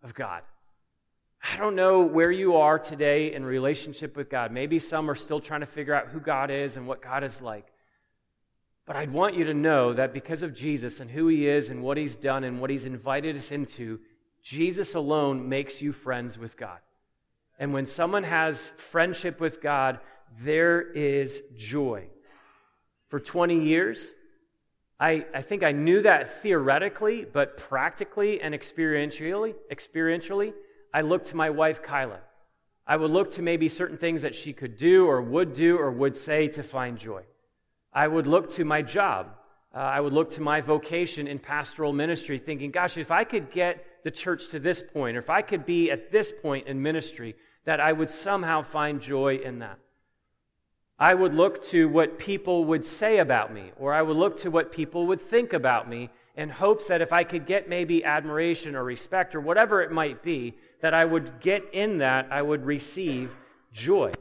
of 0.00 0.14
God. 0.14 0.42
I 1.46 1.58
don't 1.58 1.76
know 1.76 2.00
where 2.00 2.30
you 2.30 2.56
are 2.56 2.78
today 2.78 3.34
in 3.34 3.44
relationship 3.44 4.16
with 4.16 4.30
God. 4.30 4.50
Maybe 4.50 4.78
some 4.78 5.10
are 5.10 5.14
still 5.14 5.40
trying 5.40 5.60
to 5.60 5.66
figure 5.66 5.94
out 5.94 6.08
who 6.08 6.18
God 6.18 6.50
is 6.50 6.76
and 6.76 6.88
what 6.88 7.02
God 7.02 7.22
is 7.22 7.42
like. 7.42 7.66
But 8.86 8.96
I'd 8.96 9.12
want 9.12 9.36
you 9.36 9.44
to 9.44 9.54
know 9.54 9.92
that 9.92 10.14
because 10.14 10.42
of 10.42 10.54
Jesus 10.54 11.00
and 11.00 11.10
who 11.10 11.28
he 11.28 11.46
is 11.46 11.68
and 11.68 11.82
what 11.82 11.98
he's 11.98 12.16
done 12.16 12.44
and 12.44 12.60
what 12.60 12.70
he's 12.70 12.86
invited 12.86 13.36
us 13.36 13.52
into, 13.52 14.00
Jesus 14.42 14.94
alone 14.94 15.50
makes 15.50 15.82
you 15.82 15.92
friends 15.92 16.38
with 16.38 16.56
God. 16.56 16.78
And 17.58 17.74
when 17.74 17.84
someone 17.84 18.24
has 18.24 18.72
friendship 18.78 19.38
with 19.38 19.60
God, 19.60 20.00
there 20.40 20.80
is 20.80 21.42
joy. 21.56 22.08
For 23.08 23.20
20 23.20 23.64
years, 23.64 24.12
I, 24.98 25.26
I 25.34 25.42
think 25.42 25.62
I 25.62 25.72
knew 25.72 26.02
that 26.02 26.42
theoretically, 26.42 27.26
but 27.30 27.58
practically 27.58 28.40
and 28.40 28.54
experientially, 28.54 29.54
experientially, 29.70 30.54
I 30.94 31.00
looked 31.00 31.26
to 31.26 31.36
my 31.36 31.50
wife, 31.50 31.82
Kyla. 31.82 32.20
I 32.86 32.96
would 32.96 33.10
look 33.10 33.32
to 33.32 33.42
maybe 33.42 33.68
certain 33.68 33.96
things 33.96 34.22
that 34.22 34.34
she 34.34 34.52
could 34.52 34.76
do 34.76 35.06
or 35.06 35.20
would 35.20 35.52
do 35.52 35.76
or 35.76 35.90
would 35.90 36.16
say 36.16 36.46
to 36.48 36.62
find 36.62 36.96
joy. 36.96 37.24
I 37.92 38.06
would 38.06 38.28
look 38.28 38.48
to 38.50 38.64
my 38.64 38.80
job. 38.80 39.34
Uh, 39.74 39.78
I 39.78 40.00
would 40.00 40.12
look 40.12 40.30
to 40.30 40.40
my 40.40 40.60
vocation 40.60 41.26
in 41.26 41.40
pastoral 41.40 41.92
ministry, 41.92 42.38
thinking, 42.38 42.70
gosh, 42.70 42.96
if 42.96 43.10
I 43.10 43.24
could 43.24 43.50
get 43.50 43.84
the 44.04 44.10
church 44.12 44.48
to 44.48 44.60
this 44.60 44.82
point, 44.82 45.16
or 45.16 45.20
if 45.20 45.30
I 45.30 45.42
could 45.42 45.66
be 45.66 45.90
at 45.90 46.12
this 46.12 46.30
point 46.30 46.68
in 46.68 46.80
ministry, 46.80 47.34
that 47.64 47.80
I 47.80 47.92
would 47.92 48.10
somehow 48.10 48.62
find 48.62 49.00
joy 49.00 49.40
in 49.44 49.58
that. 49.58 49.80
I 50.96 51.14
would 51.14 51.34
look 51.34 51.60
to 51.64 51.88
what 51.88 52.20
people 52.20 52.66
would 52.66 52.84
say 52.84 53.18
about 53.18 53.52
me, 53.52 53.72
or 53.80 53.92
I 53.92 54.02
would 54.02 54.16
look 54.16 54.36
to 54.38 54.50
what 54.50 54.70
people 54.70 55.08
would 55.08 55.20
think 55.20 55.52
about 55.52 55.88
me 55.88 56.10
in 56.36 56.50
hopes 56.50 56.88
that 56.88 57.02
if 57.02 57.12
I 57.12 57.24
could 57.24 57.46
get 57.46 57.68
maybe 57.68 58.04
admiration 58.04 58.74
or 58.74 58.84
respect 58.84 59.34
or 59.34 59.40
whatever 59.40 59.82
it 59.82 59.90
might 59.90 60.22
be, 60.22 60.54
that 60.80 60.94
I 60.94 61.04
would 61.04 61.40
get 61.40 61.64
in 61.72 61.98
that, 61.98 62.28
I 62.30 62.42
would 62.42 62.64
receive 62.64 63.34
joy. 63.72 64.12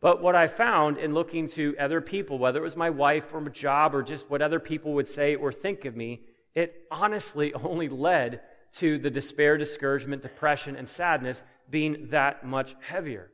But 0.00 0.20
what 0.20 0.34
I 0.34 0.48
found 0.48 0.98
in 0.98 1.14
looking 1.14 1.46
to 1.48 1.74
other 1.78 2.00
people, 2.00 2.38
whether 2.38 2.58
it 2.58 2.62
was 2.62 2.76
my 2.76 2.90
wife 2.90 3.32
or 3.32 3.40
my 3.40 3.50
job 3.50 3.94
or 3.94 4.02
just 4.02 4.28
what 4.28 4.42
other 4.42 4.60
people 4.60 4.92
would 4.94 5.08
say 5.08 5.34
or 5.34 5.50
think 5.50 5.86
of 5.86 5.96
me, 5.96 6.20
it 6.54 6.82
honestly 6.90 7.54
only 7.64 7.88
led 7.88 8.40
to 8.74 8.98
the 8.98 9.10
despair, 9.10 9.56
discouragement, 9.56 10.20
depression, 10.20 10.76
and 10.76 10.88
sadness 10.88 11.42
being 11.70 12.08
that 12.10 12.44
much 12.44 12.76
heavier. 12.80 13.30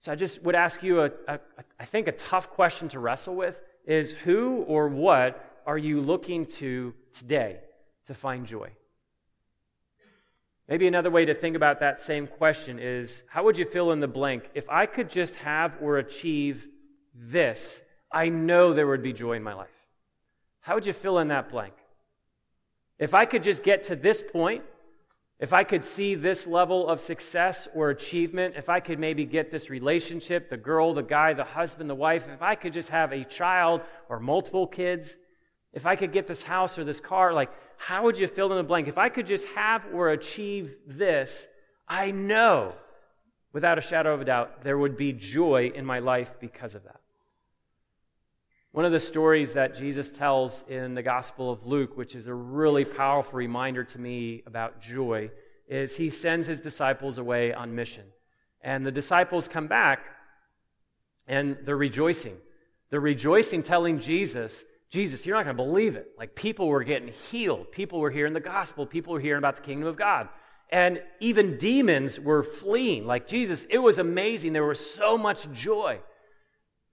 So 0.00 0.12
I 0.12 0.14
just 0.14 0.42
would 0.42 0.54
ask 0.54 0.82
you, 0.82 1.00
a, 1.00 1.10
a, 1.26 1.40
I 1.80 1.84
think, 1.84 2.06
a 2.06 2.12
tough 2.12 2.50
question 2.50 2.88
to 2.90 3.00
wrestle 3.00 3.34
with 3.34 3.60
is 3.84 4.12
who 4.12 4.64
or 4.68 4.86
what 4.86 5.60
are 5.66 5.78
you 5.78 6.00
looking 6.00 6.46
to 6.46 6.94
today 7.12 7.58
to 8.06 8.14
find 8.14 8.46
joy? 8.46 8.70
Maybe 10.68 10.88
another 10.88 11.10
way 11.10 11.24
to 11.24 11.34
think 11.34 11.54
about 11.54 11.80
that 11.80 12.00
same 12.00 12.26
question 12.26 12.78
is 12.80 13.22
how 13.28 13.44
would 13.44 13.56
you 13.56 13.64
fill 13.64 13.92
in 13.92 14.00
the 14.00 14.08
blank? 14.08 14.50
If 14.54 14.68
I 14.68 14.86
could 14.86 15.08
just 15.08 15.36
have 15.36 15.76
or 15.80 15.98
achieve 15.98 16.66
this, 17.14 17.82
I 18.12 18.28
know 18.28 18.72
there 18.72 18.86
would 18.86 19.02
be 19.02 19.12
joy 19.12 19.34
in 19.34 19.42
my 19.42 19.54
life. 19.54 19.68
How 20.60 20.74
would 20.74 20.86
you 20.86 20.92
fill 20.92 21.18
in 21.18 21.28
that 21.28 21.48
blank? 21.48 21.74
If 22.98 23.14
I 23.14 23.26
could 23.26 23.44
just 23.44 23.62
get 23.62 23.84
to 23.84 23.96
this 23.96 24.22
point, 24.32 24.64
if 25.38 25.52
I 25.52 25.64
could 25.64 25.84
see 25.84 26.14
this 26.14 26.46
level 26.46 26.88
of 26.88 26.98
success 26.98 27.68
or 27.74 27.90
achievement, 27.90 28.54
if 28.56 28.68
I 28.68 28.80
could 28.80 28.98
maybe 28.98 29.24
get 29.24 29.52
this 29.52 29.68
relationship, 29.68 30.48
the 30.48 30.56
girl, 30.56 30.94
the 30.94 31.02
guy, 31.02 31.34
the 31.34 31.44
husband, 31.44 31.90
the 31.90 31.94
wife, 31.94 32.26
if 32.28 32.42
I 32.42 32.54
could 32.54 32.72
just 32.72 32.88
have 32.88 33.12
a 33.12 33.22
child 33.22 33.82
or 34.08 34.18
multiple 34.18 34.66
kids, 34.66 35.16
if 35.74 35.84
I 35.84 35.94
could 35.94 36.10
get 36.10 36.26
this 36.26 36.42
house 36.42 36.78
or 36.78 36.84
this 36.84 37.00
car, 37.00 37.34
like, 37.34 37.50
how 37.76 38.04
would 38.04 38.18
you 38.18 38.26
fill 38.26 38.50
in 38.50 38.56
the 38.56 38.62
blank? 38.62 38.88
If 38.88 38.98
I 38.98 39.08
could 39.08 39.26
just 39.26 39.46
have 39.48 39.84
or 39.92 40.10
achieve 40.10 40.76
this, 40.86 41.46
I 41.88 42.10
know 42.10 42.74
without 43.52 43.78
a 43.78 43.80
shadow 43.80 44.12
of 44.12 44.20
a 44.20 44.24
doubt 44.24 44.64
there 44.64 44.78
would 44.78 44.96
be 44.96 45.12
joy 45.12 45.72
in 45.74 45.84
my 45.84 45.98
life 45.98 46.34
because 46.40 46.74
of 46.74 46.84
that. 46.84 47.00
One 48.72 48.84
of 48.84 48.92
the 48.92 49.00
stories 49.00 49.54
that 49.54 49.74
Jesus 49.74 50.12
tells 50.12 50.62
in 50.68 50.94
the 50.94 51.02
Gospel 51.02 51.50
of 51.50 51.66
Luke, 51.66 51.96
which 51.96 52.14
is 52.14 52.26
a 52.26 52.34
really 52.34 52.84
powerful 52.84 53.38
reminder 53.38 53.84
to 53.84 53.98
me 53.98 54.42
about 54.46 54.82
joy, 54.82 55.30
is 55.66 55.96
he 55.96 56.10
sends 56.10 56.46
his 56.46 56.60
disciples 56.60 57.16
away 57.16 57.54
on 57.54 57.74
mission. 57.74 58.04
And 58.60 58.84
the 58.84 58.92
disciples 58.92 59.48
come 59.48 59.66
back 59.66 60.00
and 61.26 61.56
they're 61.64 61.76
rejoicing. 61.76 62.36
They're 62.90 63.00
rejoicing, 63.00 63.62
telling 63.62 63.98
Jesus, 63.98 64.64
Jesus, 64.90 65.26
you're 65.26 65.36
not 65.36 65.44
going 65.44 65.56
to 65.56 65.62
believe 65.62 65.96
it. 65.96 66.12
Like 66.16 66.34
people 66.34 66.68
were 66.68 66.84
getting 66.84 67.12
healed. 67.30 67.72
People 67.72 67.98
were 67.98 68.10
hearing 68.10 68.32
the 68.32 68.40
gospel. 68.40 68.86
People 68.86 69.14
were 69.14 69.20
hearing 69.20 69.38
about 69.38 69.56
the 69.56 69.62
kingdom 69.62 69.88
of 69.88 69.96
God. 69.96 70.28
And 70.70 71.02
even 71.20 71.58
demons 71.58 72.18
were 72.18 72.42
fleeing. 72.42 73.06
Like 73.06 73.26
Jesus, 73.26 73.66
it 73.68 73.78
was 73.78 73.98
amazing. 73.98 74.52
There 74.52 74.64
was 74.64 74.94
so 74.94 75.16
much 75.16 75.50
joy 75.52 76.00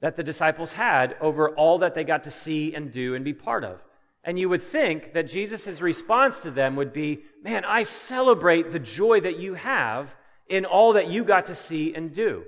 that 0.02 0.16
the 0.16 0.24
disciples 0.24 0.74
had 0.74 1.16
over 1.22 1.50
all 1.50 1.80
that 1.80 1.96
they 1.96 2.04
got 2.04 2.26
to 2.26 2.32
see 2.32 2.74
and 2.74 2.92
do 2.92 3.16
and 3.16 3.24
be 3.24 3.34
part 3.34 3.64
of. 3.64 3.82
And 4.24 4.40
you 4.40 4.50
would 4.50 4.62
think 4.62 5.14
that 5.14 5.28
Jesus' 5.28 5.82
response 5.82 6.40
to 6.42 6.52
them 6.52 6.76
would 6.76 6.94
be, 6.94 7.24
Man, 7.42 7.66
I 7.66 7.84
celebrate 7.84 8.72
the 8.72 8.80
joy 8.80 9.20
that 9.22 9.40
you 9.40 9.56
have 9.56 10.16
in 10.48 10.66
all 10.66 10.94
that 10.94 11.10
you 11.10 11.24
got 11.24 11.48
to 11.48 11.56
see 11.56 11.94
and 11.94 12.14
do. 12.14 12.44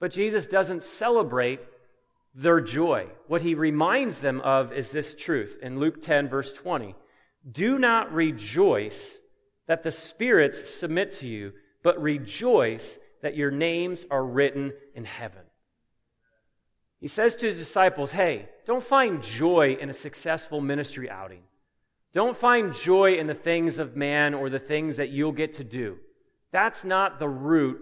But 0.00 0.12
Jesus 0.12 0.46
doesn't 0.46 0.82
celebrate 0.82 1.60
their 2.34 2.60
joy. 2.60 3.08
What 3.28 3.42
he 3.42 3.54
reminds 3.54 4.20
them 4.20 4.40
of 4.40 4.72
is 4.72 4.90
this 4.90 5.14
truth 5.14 5.58
in 5.62 5.78
Luke 5.78 6.02
10, 6.02 6.28
verse 6.28 6.52
20 6.52 6.94
Do 7.50 7.78
not 7.78 8.12
rejoice 8.12 9.18
that 9.66 9.82
the 9.82 9.90
spirits 9.90 10.70
submit 10.70 11.12
to 11.12 11.28
you, 11.28 11.52
but 11.82 12.00
rejoice 12.00 12.98
that 13.22 13.36
your 13.36 13.50
names 13.50 14.04
are 14.10 14.24
written 14.24 14.72
in 14.94 15.04
heaven. 15.04 15.42
He 17.00 17.08
says 17.08 17.36
to 17.36 17.46
his 17.46 17.58
disciples, 17.58 18.12
Hey, 18.12 18.48
don't 18.66 18.82
find 18.82 19.22
joy 19.22 19.76
in 19.80 19.90
a 19.90 19.94
successful 19.94 20.60
ministry 20.60 21.08
outing. 21.08 21.42
Don't 22.12 22.36
find 22.36 22.72
joy 22.72 23.14
in 23.14 23.26
the 23.26 23.34
things 23.34 23.78
of 23.78 23.96
man 23.96 24.34
or 24.34 24.48
the 24.48 24.58
things 24.58 24.96
that 24.96 25.10
you'll 25.10 25.32
get 25.32 25.54
to 25.54 25.64
do. 25.64 25.98
That's 26.52 26.84
not 26.84 27.18
the 27.18 27.28
root. 27.28 27.80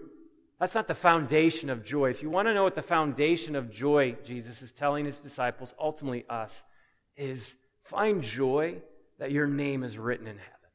That's 0.63 0.75
not 0.75 0.87
the 0.87 0.95
foundation 0.95 1.69
of 1.69 1.83
joy. 1.83 2.09
If 2.09 2.21
you 2.23 2.29
want 2.29 2.47
to 2.47 2.53
know 2.53 2.63
what 2.63 2.73
the 2.73 2.81
foundation 2.81 3.57
of 3.57 3.69
joy, 3.69 4.15
Jesus 4.23 4.61
is 4.61 4.71
telling 4.71 5.03
his 5.03 5.19
disciples, 5.19 5.73
ultimately 5.77 6.23
us, 6.29 6.63
is 7.17 7.55
find 7.83 8.23
joy 8.23 8.77
that 9.19 9.33
your 9.33 9.45
name 9.45 9.83
is 9.83 9.97
written 9.97 10.25
in 10.25 10.37
heaven. 10.37 10.69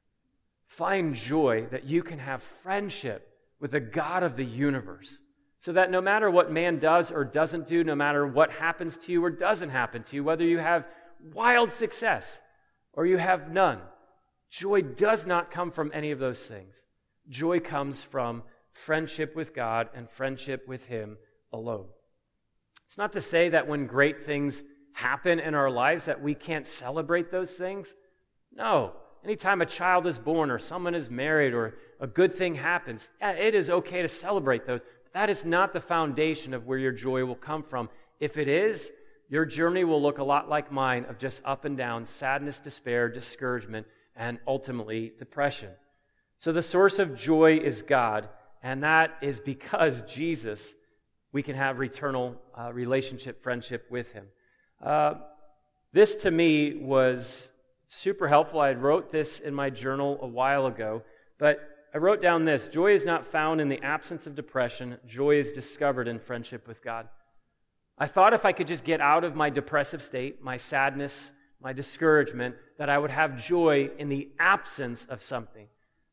Find 0.66 1.14
joy 1.14 1.68
that 1.70 1.84
you 1.84 2.02
can 2.02 2.18
have 2.18 2.42
friendship 2.42 3.30
with 3.60 3.70
the 3.70 3.80
God 3.80 4.22
of 4.22 4.36
the 4.36 4.44
universe 4.44 5.22
so 5.58 5.72
that 5.72 5.90
no 5.90 6.02
matter 6.02 6.30
what 6.30 6.52
man 6.52 6.78
does 6.78 7.10
or 7.10 7.24
doesn't 7.24 7.66
do, 7.66 7.82
no 7.82 7.94
matter 7.94 8.26
what 8.26 8.50
happens 8.50 8.98
to 8.98 9.12
you 9.12 9.24
or 9.24 9.30
doesn't 9.30 9.70
happen 9.70 10.02
to 10.02 10.16
you, 10.16 10.22
whether 10.22 10.44
you 10.44 10.58
have 10.58 10.86
wild 11.32 11.72
success 11.72 12.42
or 12.92 13.06
you 13.06 13.16
have 13.16 13.50
none, 13.50 13.80
joy 14.50 14.82
does 14.82 15.24
not 15.24 15.50
come 15.50 15.70
from 15.70 15.90
any 15.94 16.10
of 16.10 16.18
those 16.18 16.44
things. 16.44 16.74
Joy 17.30 17.58
comes 17.58 18.02
from 18.02 18.42
friendship 18.78 19.34
with 19.34 19.54
God 19.54 19.88
and 19.94 20.08
friendship 20.08 20.66
with 20.68 20.86
Him 20.86 21.18
alone. 21.52 21.86
It's 22.86 22.98
not 22.98 23.12
to 23.12 23.20
say 23.20 23.50
that 23.50 23.68
when 23.68 23.86
great 23.86 24.22
things 24.22 24.62
happen 24.92 25.40
in 25.40 25.54
our 25.54 25.70
lives 25.70 26.06
that 26.06 26.22
we 26.22 26.34
can't 26.34 26.66
celebrate 26.66 27.30
those 27.30 27.52
things. 27.52 27.94
No. 28.52 28.92
Anytime 29.24 29.60
a 29.60 29.66
child 29.66 30.06
is 30.06 30.18
born 30.18 30.50
or 30.50 30.58
someone 30.58 30.94
is 30.94 31.10
married 31.10 31.54
or 31.54 31.74
a 32.00 32.06
good 32.06 32.34
thing 32.34 32.54
happens, 32.54 33.08
yeah, 33.20 33.32
it 33.32 33.54
is 33.54 33.68
okay 33.68 34.02
to 34.02 34.08
celebrate 34.08 34.64
those. 34.64 34.80
But 35.04 35.12
That 35.12 35.30
is 35.30 35.44
not 35.44 35.72
the 35.72 35.80
foundation 35.80 36.54
of 36.54 36.66
where 36.66 36.78
your 36.78 36.92
joy 36.92 37.24
will 37.24 37.34
come 37.34 37.62
from. 37.62 37.90
If 38.20 38.38
it 38.38 38.48
is, 38.48 38.90
your 39.28 39.44
journey 39.44 39.84
will 39.84 40.00
look 40.00 40.18
a 40.18 40.24
lot 40.24 40.48
like 40.48 40.72
mine 40.72 41.04
of 41.08 41.18
just 41.18 41.42
up 41.44 41.64
and 41.64 41.76
down, 41.76 42.06
sadness, 42.06 42.60
despair, 42.60 43.08
discouragement, 43.08 43.86
and 44.16 44.38
ultimately 44.46 45.12
depression. 45.18 45.70
So 46.38 46.52
the 46.52 46.62
source 46.62 46.98
of 46.98 47.16
joy 47.16 47.58
is 47.58 47.82
God, 47.82 48.28
and 48.62 48.82
that 48.82 49.16
is 49.20 49.40
because 49.40 50.02
Jesus, 50.02 50.74
we 51.32 51.42
can 51.42 51.54
have 51.54 51.80
eternal 51.80 52.36
uh, 52.58 52.72
relationship, 52.72 53.42
friendship 53.42 53.86
with 53.90 54.12
Him. 54.12 54.26
Uh, 54.82 55.14
this 55.92 56.16
to 56.16 56.30
me 56.30 56.74
was 56.74 57.50
super 57.86 58.28
helpful. 58.28 58.60
I 58.60 58.72
wrote 58.72 59.10
this 59.10 59.40
in 59.40 59.54
my 59.54 59.70
journal 59.70 60.18
a 60.20 60.26
while 60.26 60.66
ago, 60.66 61.02
but 61.38 61.60
I 61.94 61.98
wrote 61.98 62.20
down 62.20 62.44
this 62.44 62.68
joy 62.68 62.92
is 62.92 63.06
not 63.06 63.26
found 63.26 63.60
in 63.60 63.68
the 63.68 63.82
absence 63.82 64.26
of 64.26 64.34
depression, 64.34 64.98
joy 65.06 65.38
is 65.38 65.52
discovered 65.52 66.08
in 66.08 66.18
friendship 66.18 66.68
with 66.68 66.82
God. 66.82 67.08
I 67.96 68.06
thought 68.06 68.34
if 68.34 68.44
I 68.44 68.52
could 68.52 68.66
just 68.66 68.84
get 68.84 69.00
out 69.00 69.24
of 69.24 69.34
my 69.34 69.50
depressive 69.50 70.02
state, 70.02 70.42
my 70.42 70.56
sadness, 70.56 71.32
my 71.60 71.72
discouragement, 71.72 72.54
that 72.78 72.88
I 72.88 72.98
would 72.98 73.10
have 73.10 73.42
joy 73.42 73.90
in 73.98 74.08
the 74.08 74.28
absence 74.38 75.04
of 75.06 75.22
something. 75.22 75.66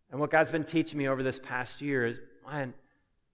And 0.10 0.20
what 0.20 0.32
God's 0.32 0.52
been 0.52 0.64
teaching 0.64 0.98
me 0.98 1.08
over 1.08 1.22
this 1.22 1.40
past 1.40 1.82
year 1.82 2.06
is, 2.06 2.20
man, 2.48 2.74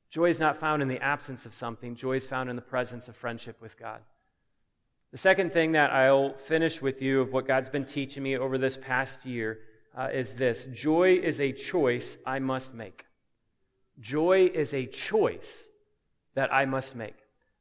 joy 0.10 0.30
is 0.30 0.40
not 0.40 0.58
found 0.58 0.82
in 0.82 0.88
the 0.88 1.00
absence 1.00 1.46
of 1.46 1.54
something, 1.54 1.96
joy 1.96 2.14
is 2.14 2.28
found 2.28 2.50
in 2.50 2.56
the 2.56 2.62
presence 2.62 3.08
of 3.08 3.16
friendship 3.16 3.62
with 3.62 3.78
God. 3.78 4.02
The 5.12 5.18
second 5.18 5.52
thing 5.52 5.74
that 5.74 5.92
I'll 5.92 6.34
finish 6.34 6.82
with 6.82 7.02
you 7.02 7.20
of 7.20 7.34
what 7.34 7.46
God's 7.46 7.68
been 7.68 7.84
teaching 7.84 8.24
me 8.24 8.38
over 8.38 8.58
this 8.58 8.78
past 8.78 9.26
year 9.26 9.60
uh, 9.98 10.08
is 10.14 10.38
this 10.38 10.68
Joy 10.72 11.20
is 11.22 11.40
a 11.42 11.52
choice 11.52 12.18
I 12.26 12.40
must 12.40 12.74
make. 12.74 13.06
Joy 14.00 14.50
is 14.54 14.74
a 14.74 14.86
choice 14.86 15.66
that 16.36 16.54
I 16.54 16.66
must 16.66 16.96
make. 16.96 17.16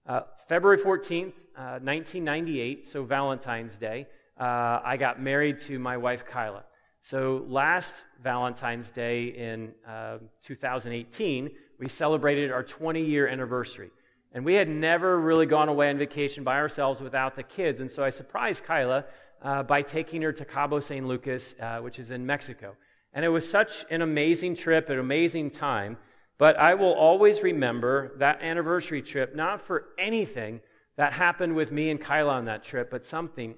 Uh, 0.07 0.23
February 0.49 0.79
14th, 0.79 1.33
uh, 1.57 1.81
1998, 1.83 2.85
so 2.85 3.03
Valentine's 3.05 3.77
Day, 3.77 4.07
uh, 4.39 4.81
I 4.85 4.97
got 4.97 5.21
married 5.21 5.59
to 5.61 5.79
my 5.79 5.97
wife, 5.97 6.25
Kyla. 6.25 6.65
So 7.01 7.45
last 7.49 8.05
Valentine's 8.23 8.91
Day 8.91 9.25
in 9.29 9.73
uh, 9.89 10.19
2018, 10.43 11.51
we 11.79 11.89
celebrated 11.89 12.53
our 12.53 12.63
20 12.63 13.03
year 13.03 13.27
anniversary. 13.27 13.91
And 14.33 14.45
we 14.45 14.55
had 14.55 14.69
never 14.69 15.19
really 15.19 15.47
gone 15.47 15.69
away 15.69 15.91
on 15.91 15.99
vacation 15.99 16.45
by 16.45 16.57
ourselves 16.57 17.01
without 17.01 17.35
the 17.35 17.43
kids. 17.43 17.81
And 17.81 17.91
so 17.91 18.05
I 18.05 18.11
surprised 18.11 18.65
Kyla 18.65 19.07
uh, 19.43 19.63
by 19.63 19.83
taking 19.83 20.23
her 20.23 20.33
to 20.33 20.45
Cabo 20.45 20.79
San 20.79 21.09
Lucas, 21.09 21.55
uh, 21.61 21.79
which 21.79 21.99
is 21.99 22.11
in 22.11 22.27
Mexico. 22.27 22.77
And 23.13 23.25
it 23.25 23.29
was 23.29 23.49
such 23.49 23.85
an 23.91 24.03
amazing 24.03 24.55
trip, 24.55 24.89
an 24.89 24.99
amazing 24.99 25.51
time. 25.51 25.97
But 26.39 26.57
I 26.59 26.75
will 26.75 26.93
always 26.93 27.43
remember 27.43 28.13
that 28.19 28.41
anniversary 28.43 29.03
trip, 29.03 29.35
not 29.35 29.61
for 29.61 29.87
anything 29.99 30.61
that 30.97 31.13
happened 31.15 31.57
with 31.57 31.73
me 31.73 31.91
and 31.91 32.01
Kyla 32.01 32.35
on 32.35 32.45
that 32.45 32.63
trip, 32.63 32.91
but 32.91 33.05
something 33.05 33.57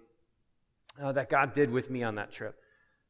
uh, 1.03 1.13
that 1.13 1.29
God 1.29 1.53
did 1.53 1.71
with 1.71 1.91
me 1.91 2.03
on 2.03 2.15
that 2.15 2.33
trip. 2.33 2.57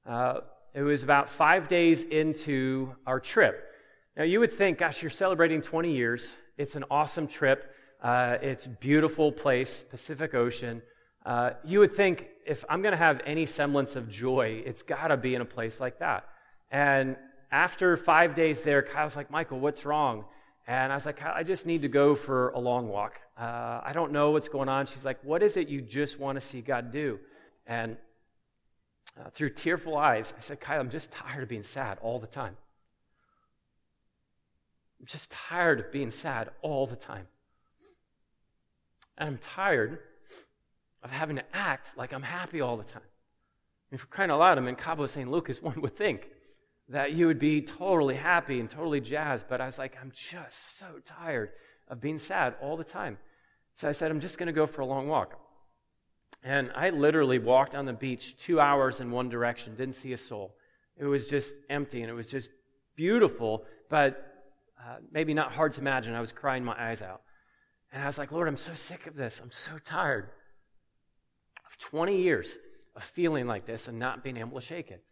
Uh, 0.07 0.41
it 0.75 0.83
was 0.83 1.03
about 1.03 1.29
five 1.29 1.69
days 1.69 2.03
into 2.05 2.95
our 3.07 3.21
trip. 3.21 3.69
Now, 4.17 4.25
you 4.25 4.41
would 4.41 4.53
think, 4.53 4.79
gosh, 4.79 5.03
you're 5.03 5.11
celebrating 5.11 5.63
20 5.63 5.95
years. 5.95 6.31
It's 6.57 6.77
an 6.77 6.85
awesome 6.91 7.27
trip. 7.27 7.71
Uh, 8.03 8.37
it's 8.43 8.67
beautiful 8.67 9.33
place, 9.33 9.83
Pacific 9.91 10.35
Ocean. 10.35 10.83
Uh, 11.25 11.51
you 11.65 11.79
would 11.79 11.95
think 11.95 12.27
if 12.47 12.65
I'm 12.69 12.83
going 12.83 12.93
to 12.93 12.99
have 12.99 13.21
any 13.25 13.47
semblance 13.47 13.97
of 13.97 14.09
joy, 14.09 14.63
it's 14.67 14.83
got 14.83 15.09
to 15.09 15.17
be 15.17 15.35
in 15.35 15.41
a 15.41 15.47
place 15.47 15.81
like 15.81 16.01
that. 16.01 16.25
And 16.71 17.17
after 17.51 17.97
five 17.97 18.35
days 18.35 18.63
there, 18.63 18.83
Kyla's 18.83 19.15
like, 19.15 19.31
Michael, 19.31 19.61
what's 19.61 19.85
wrong? 19.85 20.25
And 20.67 20.93
I 20.93 20.97
was 20.97 21.07
like, 21.07 21.23
I 21.23 21.43
just 21.43 21.67
need 21.67 21.83
to 21.83 21.89
go 21.89 22.15
for 22.15 22.51
a 22.51 22.59
long 22.59 22.89
walk. 22.89 23.21
Uh, 23.39 23.81
I 23.85 23.93
don't 23.93 24.13
know 24.13 24.31
what's 24.31 24.49
going 24.49 24.69
on. 24.69 24.87
She's 24.87 25.05
like, 25.05 25.23
What 25.25 25.43
is 25.43 25.57
it 25.57 25.69
you 25.69 25.81
just 25.81 26.21
want 26.21 26.37
to 26.37 26.41
see 26.41 26.61
God 26.61 26.93
do? 26.93 27.19
And 27.67 27.97
uh, 29.19 29.31
through 29.31 29.51
tearful 29.51 29.97
eyes, 29.97 30.33
I 30.37 30.41
said, 30.41 30.61
Kyla, 30.61 30.81
I'm 30.81 30.91
just 30.91 31.11
tired 31.11 31.43
of 31.43 31.49
being 31.49 31.63
sad 31.63 31.99
all 32.01 32.19
the 32.19 32.27
time. 32.27 32.57
I'm 35.01 35.07
just 35.07 35.31
tired 35.31 35.81
of 35.81 35.93
being 35.93 36.11
sad 36.11 36.51
all 36.63 36.87
the 36.87 36.97
time. 36.97 37.27
And 39.19 39.29
I'm 39.29 39.39
tired 39.39 39.99
of 41.03 41.11
having 41.11 41.37
to 41.37 41.45
act 41.53 41.97
like 41.97 42.13
I'm 42.13 42.23
happy 42.23 42.61
all 42.61 42.77
the 42.77 42.85
time. 42.85 43.03
Mean, 43.93 43.99
for 43.99 44.07
crying 44.07 44.31
out 44.31 44.39
loud, 44.39 44.57
I'm 44.57 44.69
in 44.69 44.75
Cabo 44.75 45.07
San 45.07 45.31
Lucas. 45.31 45.61
One 45.63 45.81
would 45.83 45.97
think 45.97 46.29
that 46.89 47.13
you 47.13 47.27
would 47.27 47.39
be 47.39 47.61
totally 47.61 48.17
happy 48.17 48.59
and 48.59 48.69
totally 48.69 49.01
jazzed, 49.01 49.47
but 49.49 49.61
I 49.61 49.67
was 49.67 49.79
like, 49.79 49.97
I'm 50.01 50.11
just 50.15 50.79
so 50.79 50.87
tired 51.05 51.51
of 51.89 52.01
being 52.01 52.19
sad 52.19 52.55
all 52.61 52.77
the 52.77 52.85
time. 52.85 53.19
So 53.75 53.89
I 53.89 53.93
said, 53.93 54.11
I'm 54.11 54.21
just 54.21 54.39
going 54.39 54.47
to 54.47 54.53
go 54.53 54.67
for 54.67 54.81
a 54.81 54.87
long 54.87 55.09
walk. 55.09 55.39
And 56.43 56.73
I 56.75 56.91
literally 56.91 57.39
walked 57.39 57.75
on 57.75 57.87
the 57.87 57.93
beach 57.93 58.37
two 58.37 58.61
hours 58.61 59.01
in 59.01 59.11
one 59.11 59.29
direction, 59.29 59.77
didn't 59.77 59.95
see 59.95 60.13
a 60.13 60.19
soul. 60.19 60.55
It 60.97 61.05
was 61.05 61.27
just 61.27 61.55
empty 61.71 62.03
and 62.03 62.11
it 62.11 62.15
was 62.15 62.29
just 62.29 62.49
beautiful, 62.97 63.65
but 63.89 64.45
uh, 64.81 64.97
maybe 65.13 65.35
not 65.35 65.53
hard 65.53 65.73
to 65.75 65.81
imagine. 65.81 66.15
I 66.15 66.21
was 66.21 66.33
crying 66.33 66.65
my 66.65 66.75
eyes 66.79 67.03
out. 67.03 67.23
And 67.93 68.03
I 68.03 68.07
was 68.07 68.19
like, 68.19 68.33
Lord, 68.33 68.49
I'm 68.49 68.57
so 68.57 68.75
sick 68.75 69.07
of 69.07 69.15
this. 69.15 69.41
I'm 69.43 69.51
so 69.51 69.73
tired 69.85 70.31
of 71.67 71.79
20 71.79 72.21
years 72.21 72.59
of 72.97 73.05
feeling 73.05 73.47
like 73.47 73.65
this 73.65 73.89
and 73.89 73.99
not 73.99 74.25
being 74.25 74.37
able 74.37 74.59
to 74.59 74.67
shake 74.67 74.91
it. 74.91 75.05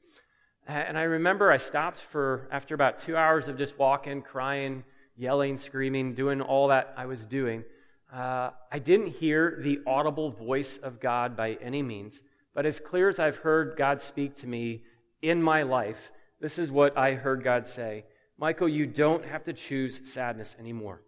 And 0.67 0.97
I 0.99 1.03
remember 1.03 1.51
I 1.51 1.57
stopped 1.57 2.01
for, 2.01 2.49
after 2.53 2.75
about 2.75 2.99
two 2.99 3.17
hours 3.17 3.49
of 3.49 3.59
just 3.59 3.79
walking, 3.79 4.23
crying, 4.23 4.85
yelling, 5.17 5.57
screaming, 5.57 6.15
doing 6.15 6.41
all 6.41 6.69
that 6.69 6.95
I 6.97 7.07
was 7.07 7.27
doing. 7.27 7.65
Uh, 8.13 8.51
I 8.73 8.79
didn't 8.81 9.09
hear 9.09 9.61
the 9.63 9.81
audible 9.87 10.31
voice 10.31 10.79
of 10.79 11.01
God 11.01 11.37
by 11.37 11.59
any 11.63 11.83
means, 11.83 12.23
but 12.55 12.67
as 12.67 12.81
clear 12.81 13.09
as 13.09 13.21
I've 13.21 13.39
heard 13.39 13.77
God 13.77 14.01
speak 14.01 14.35
to 14.37 14.49
me 14.49 14.83
in 15.23 15.43
my 15.43 15.63
life, 15.63 16.11
this 16.41 16.59
is 16.59 16.73
what 16.73 16.97
I 16.99 17.15
heard 17.15 17.45
God 17.45 17.67
say 17.67 18.05
Michael, 18.37 18.69
you 18.69 18.87
don't 18.87 19.25
have 19.27 19.45
to 19.45 19.53
choose 19.53 20.01
sadness 20.11 20.57
anymore. 20.59 21.03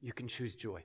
You 0.00 0.12
can 0.12 0.26
choose 0.26 0.56
joy. 0.56 0.82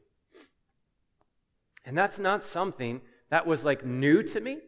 And 1.83 1.97
that's 1.97 2.19
not 2.19 2.45
something 2.45 3.01
that 3.31 3.47
was 3.47 3.65
like 3.65 3.83
new 3.83 4.21
to 4.21 4.39
me, 4.39 4.59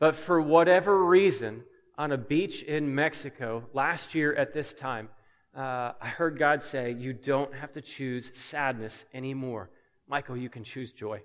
but 0.00 0.16
for 0.16 0.40
whatever 0.40 1.04
reason, 1.04 1.62
on 1.96 2.12
a 2.12 2.18
beach 2.18 2.62
in 2.62 2.94
Mexico 2.94 3.64
last 3.72 4.14
year 4.14 4.34
at 4.34 4.52
this 4.52 4.74
time, 4.74 5.08
uh, 5.56 5.92
I 6.00 6.08
heard 6.08 6.38
God 6.38 6.62
say, 6.62 6.92
You 6.92 7.12
don't 7.12 7.54
have 7.54 7.72
to 7.72 7.80
choose 7.80 8.30
sadness 8.34 9.06
anymore. 9.14 9.70
Michael, 10.08 10.36
you 10.36 10.48
can 10.48 10.64
choose 10.64 10.92
joy. 10.92 11.20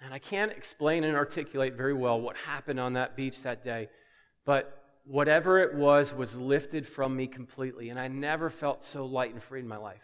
And 0.00 0.12
I 0.12 0.18
can't 0.18 0.52
explain 0.52 1.04
and 1.04 1.16
articulate 1.16 1.74
very 1.74 1.94
well 1.94 2.20
what 2.20 2.36
happened 2.36 2.78
on 2.78 2.92
that 2.92 3.16
beach 3.16 3.42
that 3.42 3.64
day, 3.64 3.88
but 4.44 4.82
whatever 5.04 5.58
it 5.58 5.74
was 5.74 6.12
was 6.12 6.34
lifted 6.36 6.86
from 6.86 7.16
me 7.16 7.26
completely, 7.26 7.88
and 7.88 7.98
I 7.98 8.08
never 8.08 8.50
felt 8.50 8.84
so 8.84 9.06
light 9.06 9.32
and 9.32 9.42
free 9.42 9.60
in 9.60 9.68
my 9.68 9.76
life. 9.76 10.02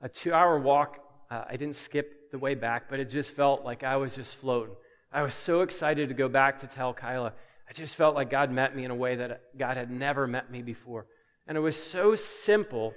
A 0.00 0.08
two 0.08 0.32
hour 0.32 0.58
walk, 0.58 0.98
uh, 1.30 1.44
I 1.48 1.56
didn't 1.56 1.76
skip 1.76 2.30
the 2.30 2.38
way 2.38 2.54
back, 2.54 2.88
but 2.88 3.00
it 3.00 3.08
just 3.08 3.30
felt 3.30 3.64
like 3.64 3.84
I 3.84 3.96
was 3.96 4.14
just 4.14 4.36
floating. 4.36 4.74
I 5.12 5.22
was 5.22 5.34
so 5.34 5.60
excited 5.60 6.08
to 6.08 6.14
go 6.14 6.28
back 6.28 6.58
to 6.60 6.66
tell 6.66 6.92
Kyla. 6.94 7.32
I 7.68 7.72
just 7.72 7.94
felt 7.94 8.14
like 8.14 8.30
God 8.30 8.50
met 8.50 8.74
me 8.74 8.84
in 8.84 8.90
a 8.90 8.96
way 8.96 9.16
that 9.16 9.56
God 9.56 9.76
had 9.76 9.90
never 9.90 10.26
met 10.26 10.50
me 10.50 10.62
before. 10.62 11.06
And 11.46 11.56
it 11.56 11.60
was 11.60 11.80
so 11.80 12.14
simple, 12.14 12.94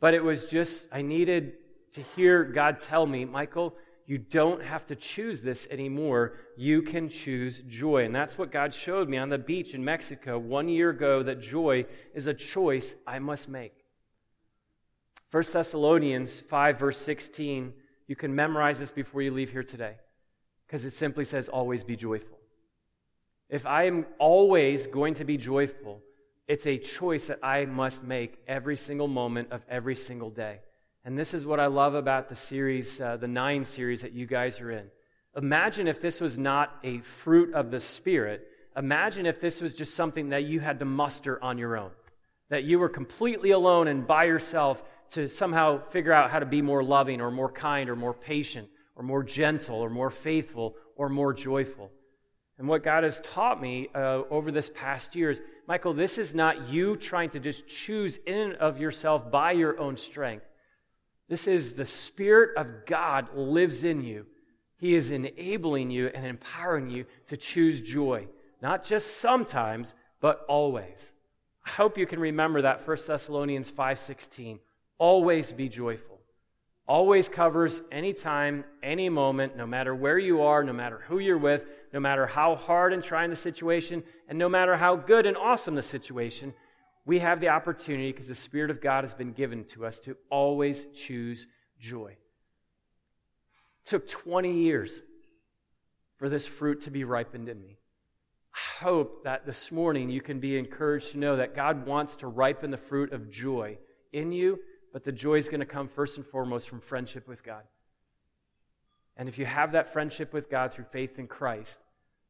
but 0.00 0.14
it 0.14 0.22
was 0.22 0.44
just, 0.44 0.86
I 0.92 1.02
needed 1.02 1.54
to 1.96 2.02
hear 2.14 2.44
God 2.44 2.78
tell 2.78 3.06
me, 3.06 3.24
Michael, 3.24 3.74
you 4.06 4.18
don't 4.18 4.62
have 4.62 4.86
to 4.86 4.94
choose 4.94 5.42
this 5.42 5.66
anymore. 5.70 6.34
You 6.56 6.82
can 6.82 7.08
choose 7.08 7.60
joy. 7.66 8.04
And 8.04 8.14
that's 8.14 8.38
what 8.38 8.52
God 8.52 8.72
showed 8.72 9.08
me 9.08 9.16
on 9.16 9.30
the 9.30 9.38
beach 9.38 9.74
in 9.74 9.84
Mexico 9.84 10.38
one 10.38 10.68
year 10.68 10.90
ago 10.90 11.22
that 11.22 11.40
joy 11.40 11.86
is 12.14 12.26
a 12.26 12.34
choice 12.34 12.94
I 13.06 13.18
must 13.18 13.48
make. 13.48 13.72
1 15.32 15.42
Thessalonians 15.52 16.38
5, 16.38 16.78
verse 16.78 16.98
16, 16.98 17.72
you 18.06 18.14
can 18.14 18.34
memorize 18.34 18.78
this 18.78 18.90
before 18.90 19.22
you 19.22 19.32
leave 19.32 19.50
here 19.50 19.64
today 19.64 19.96
because 20.66 20.84
it 20.84 20.92
simply 20.92 21.24
says, 21.24 21.48
always 21.48 21.82
be 21.82 21.96
joyful. 21.96 22.38
If 23.48 23.66
I 23.66 23.84
am 23.84 24.06
always 24.18 24.86
going 24.86 25.14
to 25.14 25.24
be 25.24 25.36
joyful, 25.36 26.00
it's 26.46 26.66
a 26.66 26.78
choice 26.78 27.26
that 27.28 27.40
I 27.42 27.64
must 27.64 28.04
make 28.04 28.38
every 28.46 28.76
single 28.76 29.08
moment 29.08 29.50
of 29.50 29.64
every 29.68 29.96
single 29.96 30.30
day. 30.30 30.60
And 31.06 31.16
this 31.16 31.34
is 31.34 31.46
what 31.46 31.60
I 31.60 31.66
love 31.66 31.94
about 31.94 32.28
the 32.28 32.34
series, 32.34 33.00
uh, 33.00 33.16
the 33.16 33.28
nine 33.28 33.64
series 33.64 34.00
that 34.00 34.12
you 34.12 34.26
guys 34.26 34.60
are 34.60 34.72
in. 34.72 34.88
Imagine 35.36 35.86
if 35.86 36.00
this 36.00 36.20
was 36.20 36.36
not 36.36 36.80
a 36.82 36.98
fruit 36.98 37.54
of 37.54 37.70
the 37.70 37.78
Spirit. 37.78 38.48
Imagine 38.76 39.24
if 39.24 39.40
this 39.40 39.60
was 39.60 39.72
just 39.72 39.94
something 39.94 40.30
that 40.30 40.46
you 40.46 40.58
had 40.58 40.80
to 40.80 40.84
muster 40.84 41.40
on 41.40 41.58
your 41.58 41.76
own. 41.76 41.92
That 42.50 42.64
you 42.64 42.80
were 42.80 42.88
completely 42.88 43.52
alone 43.52 43.86
and 43.86 44.04
by 44.04 44.24
yourself 44.24 44.82
to 45.10 45.28
somehow 45.28 45.80
figure 45.90 46.12
out 46.12 46.32
how 46.32 46.40
to 46.40 46.46
be 46.46 46.60
more 46.60 46.82
loving 46.82 47.20
or 47.20 47.30
more 47.30 47.52
kind 47.52 47.88
or 47.88 47.94
more 47.94 48.14
patient 48.14 48.68
or 48.96 49.04
more 49.04 49.22
gentle 49.22 49.76
or 49.76 49.88
more 49.88 50.10
faithful 50.10 50.74
or 50.96 51.08
more 51.08 51.32
joyful. 51.32 51.92
And 52.58 52.66
what 52.66 52.82
God 52.82 53.04
has 53.04 53.20
taught 53.20 53.62
me 53.62 53.90
uh, 53.94 54.22
over 54.28 54.50
this 54.50 54.72
past 54.74 55.14
year 55.14 55.30
is 55.30 55.40
Michael, 55.68 55.94
this 55.94 56.18
is 56.18 56.34
not 56.34 56.68
you 56.68 56.96
trying 56.96 57.30
to 57.30 57.38
just 57.38 57.68
choose 57.68 58.18
in 58.26 58.34
and 58.34 58.54
of 58.54 58.80
yourself 58.80 59.30
by 59.30 59.52
your 59.52 59.78
own 59.78 59.96
strength. 59.96 60.46
This 61.28 61.46
is 61.48 61.74
the 61.74 61.86
Spirit 61.86 62.56
of 62.56 62.86
God 62.86 63.34
lives 63.34 63.82
in 63.82 64.02
you. 64.02 64.26
He 64.78 64.94
is 64.94 65.10
enabling 65.10 65.90
you 65.90 66.08
and 66.08 66.24
empowering 66.24 66.90
you 66.90 67.06
to 67.28 67.36
choose 67.36 67.80
joy, 67.80 68.28
not 68.62 68.84
just 68.84 69.16
sometimes, 69.16 69.94
but 70.20 70.44
always. 70.48 71.12
I 71.64 71.70
hope 71.70 71.98
you 71.98 72.06
can 72.06 72.20
remember 72.20 72.62
that 72.62 72.86
1 72.86 73.06
Thessalonians 73.06 73.70
5:16. 73.70 74.60
Always 74.98 75.52
be 75.52 75.68
joyful. 75.68 76.20
Always 76.88 77.28
covers 77.28 77.82
any 77.90 78.12
time, 78.12 78.64
any 78.80 79.08
moment, 79.08 79.56
no 79.56 79.66
matter 79.66 79.92
where 79.92 80.18
you 80.18 80.42
are, 80.42 80.62
no 80.62 80.72
matter 80.72 81.00
who 81.08 81.18
you're 81.18 81.36
with, 81.36 81.66
no 81.92 81.98
matter 81.98 82.26
how 82.26 82.54
hard 82.54 82.92
and 82.92 83.02
trying 83.02 83.30
the 83.30 83.36
situation, 83.36 84.04
and 84.28 84.38
no 84.38 84.48
matter 84.48 84.76
how 84.76 84.94
good 84.94 85.26
and 85.26 85.36
awesome 85.36 85.74
the 85.74 85.82
situation 85.82 86.54
we 87.06 87.20
have 87.20 87.40
the 87.40 87.48
opportunity, 87.48 88.10
because 88.10 88.26
the 88.26 88.34
Spirit 88.34 88.70
of 88.70 88.80
God 88.80 89.04
has 89.04 89.14
been 89.14 89.32
given 89.32 89.64
to 89.66 89.86
us, 89.86 90.00
to 90.00 90.16
always 90.28 90.86
choose 90.92 91.46
joy. 91.78 92.16
It 93.84 93.88
took 93.88 94.08
20 94.08 94.52
years 94.52 95.02
for 96.16 96.28
this 96.28 96.46
fruit 96.46 96.80
to 96.82 96.90
be 96.90 97.04
ripened 97.04 97.48
in 97.48 97.60
me. 97.60 97.78
I 98.52 98.84
hope 98.84 99.22
that 99.22 99.46
this 99.46 99.70
morning 99.70 100.10
you 100.10 100.20
can 100.20 100.40
be 100.40 100.58
encouraged 100.58 101.12
to 101.12 101.18
know 101.18 101.36
that 101.36 101.54
God 101.54 101.86
wants 101.86 102.16
to 102.16 102.26
ripen 102.26 102.72
the 102.72 102.76
fruit 102.76 103.12
of 103.12 103.30
joy 103.30 103.78
in 104.12 104.32
you, 104.32 104.58
but 104.92 105.04
the 105.04 105.12
joy 105.12 105.36
is 105.36 105.48
going 105.48 105.60
to 105.60 105.66
come 105.66 105.86
first 105.86 106.16
and 106.16 106.26
foremost 106.26 106.68
from 106.68 106.80
friendship 106.80 107.28
with 107.28 107.44
God. 107.44 107.62
And 109.16 109.28
if 109.28 109.38
you 109.38 109.46
have 109.46 109.72
that 109.72 109.92
friendship 109.92 110.32
with 110.32 110.50
God 110.50 110.72
through 110.72 110.86
faith 110.86 111.18
in 111.18 111.28
Christ, 111.28 111.80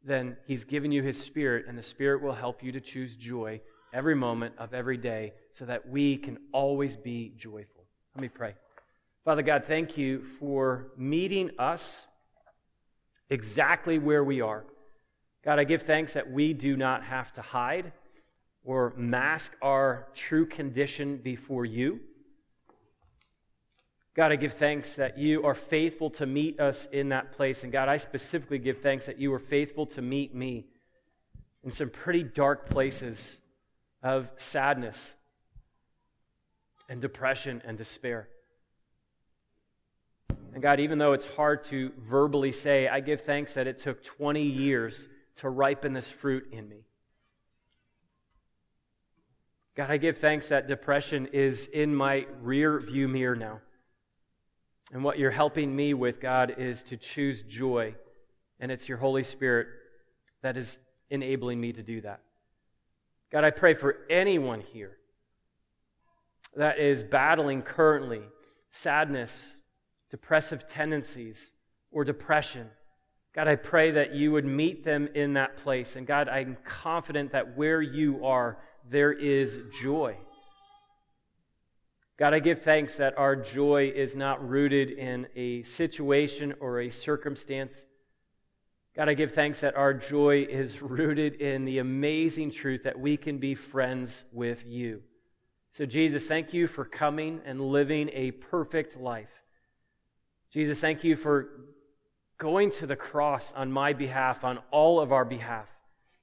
then 0.05 0.37
He's 0.47 0.65
given 0.65 0.93
you 0.93 1.03
His 1.03 1.19
Spirit, 1.19 1.65
and 1.67 1.79
the 1.79 1.83
Spirit 1.83 2.23
will 2.23 2.35
help 2.35 2.63
you 2.63 2.73
to 2.73 2.81
choose 2.81 3.17
joy 3.17 3.63
every 3.97 4.15
moment 4.15 4.55
of 4.59 4.75
every 4.75 4.99
day 4.99 5.33
so 5.53 5.65
that 5.65 5.89
we 5.89 6.19
can 6.19 6.37
always 6.53 6.99
be 6.99 7.33
joyful. 7.39 7.83
Let 8.15 8.21
me 8.21 8.29
pray. 8.29 8.55
Father 9.25 9.41
God, 9.41 9.65
thank 9.65 9.97
you 9.97 10.23
for 10.39 10.89
meeting 10.99 11.51
us 11.59 12.07
exactly 13.31 13.99
where 13.99 14.23
we 14.23 14.43
are. 14.43 14.67
God, 15.43 15.59
I 15.59 15.65
give 15.65 15.83
thanks 15.83 16.13
that 16.13 16.31
we 16.31 16.53
do 16.53 16.77
not 16.77 17.05
have 17.05 17.33
to 17.33 17.43
hide 17.43 17.93
or 18.65 18.93
mask 18.99 19.57
our 19.63 20.09
true 20.13 20.45
condition 20.45 21.17
before 21.17 21.65
you. 21.65 22.01
God, 24.15 24.31
I 24.31 24.37
give 24.37 24.53
thanks 24.53 24.97
that 24.97 25.17
you 25.17 25.47
are 25.47 25.55
faithful 25.55 26.11
to 26.11 26.27
meet 26.27 26.61
us 26.61 26.87
in 26.93 27.09
that 27.11 27.33
place. 27.33 27.65
And 27.65 27.73
God, 27.73 27.89
I 27.89 27.97
specifically 27.97 28.59
give 28.59 28.83
thanks 28.83 29.07
that 29.07 29.19
you 29.19 29.31
were 29.31 29.39
faithful 29.39 29.87
to 29.87 30.03
meet 30.03 30.35
me 30.35 30.67
in 31.65 31.71
some 31.71 31.89
pretty 31.89 32.25
dark 32.25 32.69
places 32.69 33.41
of 34.03 34.31
sadness 34.37 35.15
and 36.89 37.01
depression 37.01 37.63
and 37.65 37.77
despair. 37.77 38.29
And 40.55 40.63
God, 40.63 40.81
even 40.81 40.99
though 40.99 41.13
it's 41.13 41.27
hard 41.27 41.65
to 41.65 41.93
verbally 41.99 42.53
say, 42.53 42.89
I 42.89 43.01
give 43.01 43.21
thanks 43.21 43.55
that 43.55 43.67
it 43.67 43.79
took 43.79 44.03
20 44.03 44.43
years 44.43 45.09
to 45.37 45.51
ripen 45.51 45.93
this 45.93 46.11
fruit 46.11 46.49
in 46.51 46.69
me. 46.69 46.87
God, 49.75 49.91
I 49.91 49.99
give 49.99 50.17
thanks 50.17 50.49
that 50.49 50.67
depression 50.67 51.29
is 51.33 51.67
in 51.67 51.95
my 51.95 52.27
rear 52.41 52.81
view 52.81 53.07
mirror 53.07 53.37
now. 53.37 53.61
And 54.93 55.05
what 55.05 55.19
you're 55.19 55.31
helping 55.31 55.75
me 55.75 55.93
with, 55.93 56.21
God, 56.21 56.55
is 56.57 56.83
to 56.85 56.97
choose 56.97 57.43
joy. 57.43 57.95
And 58.59 58.73
it's 58.73 58.89
your 58.89 58.97
Holy 58.97 59.25
Spirit 59.25 59.67
that 60.41 60.57
is 60.57 60.79
enabling 61.11 61.61
me 61.61 61.75
to 61.75 61.83
do 61.83 62.01
that. 62.01 62.23
God, 63.37 63.45
I 63.45 63.51
pray 63.51 63.75
for 63.75 63.99
anyone 64.09 64.63
here 64.63 64.97
that 66.57 66.79
is 66.79 67.03
battling 67.03 67.61
currently 67.61 68.23
sadness, 68.71 69.57
depressive 70.11 70.67
tendencies, 70.67 71.51
or 71.91 72.03
depression. 72.03 72.71
God, 73.35 73.47
I 73.47 73.57
pray 73.57 73.91
that 73.91 74.15
you 74.15 74.33
would 74.33 74.47
meet 74.47 74.85
them 74.85 75.11
in 75.15 75.35
that 75.35 75.59
place. 75.59 75.97
And 75.97 76.07
God, 76.07 76.31
I'm 76.31 76.57
confident 76.65 77.33
that 77.33 77.59
where 77.59 77.83
you 77.83 78.25
are, 78.25 78.57
there 78.89 79.13
is 79.13 79.59
joy. 79.83 80.17
God, 82.19 82.33
I 82.33 82.39
give 82.39 82.63
thanks 82.63 82.97
that 82.97 83.19
our 83.19 83.37
joy 83.37 83.93
is 83.95 84.17
not 84.17 84.49
rooted 84.49 84.89
in 84.93 85.27
a 85.37 85.63
situation 85.63 86.55
or 86.59 86.81
a 86.81 86.89
circumstance. 86.89 87.85
God, 88.97 89.11
I 89.11 89.15
give 89.15 89.33
thanks 89.33 89.61
that 89.61 89.77
our 89.77 89.93
joy 89.93 90.47
is 90.49 90.81
rooted 90.83 91.35
in 91.35 91.65
the 91.65 91.79
amazing 91.79 92.51
truth 92.51 92.85
that 92.85 92.99
we 92.99 93.17
can 93.17 93.39
be 93.39 93.55
friends 93.55 94.25
with 94.33 94.67
you. 94.67 95.03
So, 95.71 95.85
Jesus, 95.85 96.27
thank 96.27 96.55
you 96.55 96.67
for 96.67 96.87
coming 96.87 97.41
and 97.45 97.61
living 97.61 98.09
a 98.15 98.31
perfect 98.31 98.97
life. 98.97 99.43
Jesus, 100.51 100.81
thank 100.81 101.05
you 101.05 101.17
for 101.17 101.51
going 102.39 102.71
to 102.71 102.87
the 102.87 102.97
cross 102.97 103.53
on 103.53 103.71
my 103.71 103.93
behalf, 103.93 104.43
on 104.43 104.61
all 104.71 105.01
of 105.01 105.13
our 105.13 105.25
behalf, 105.25 105.69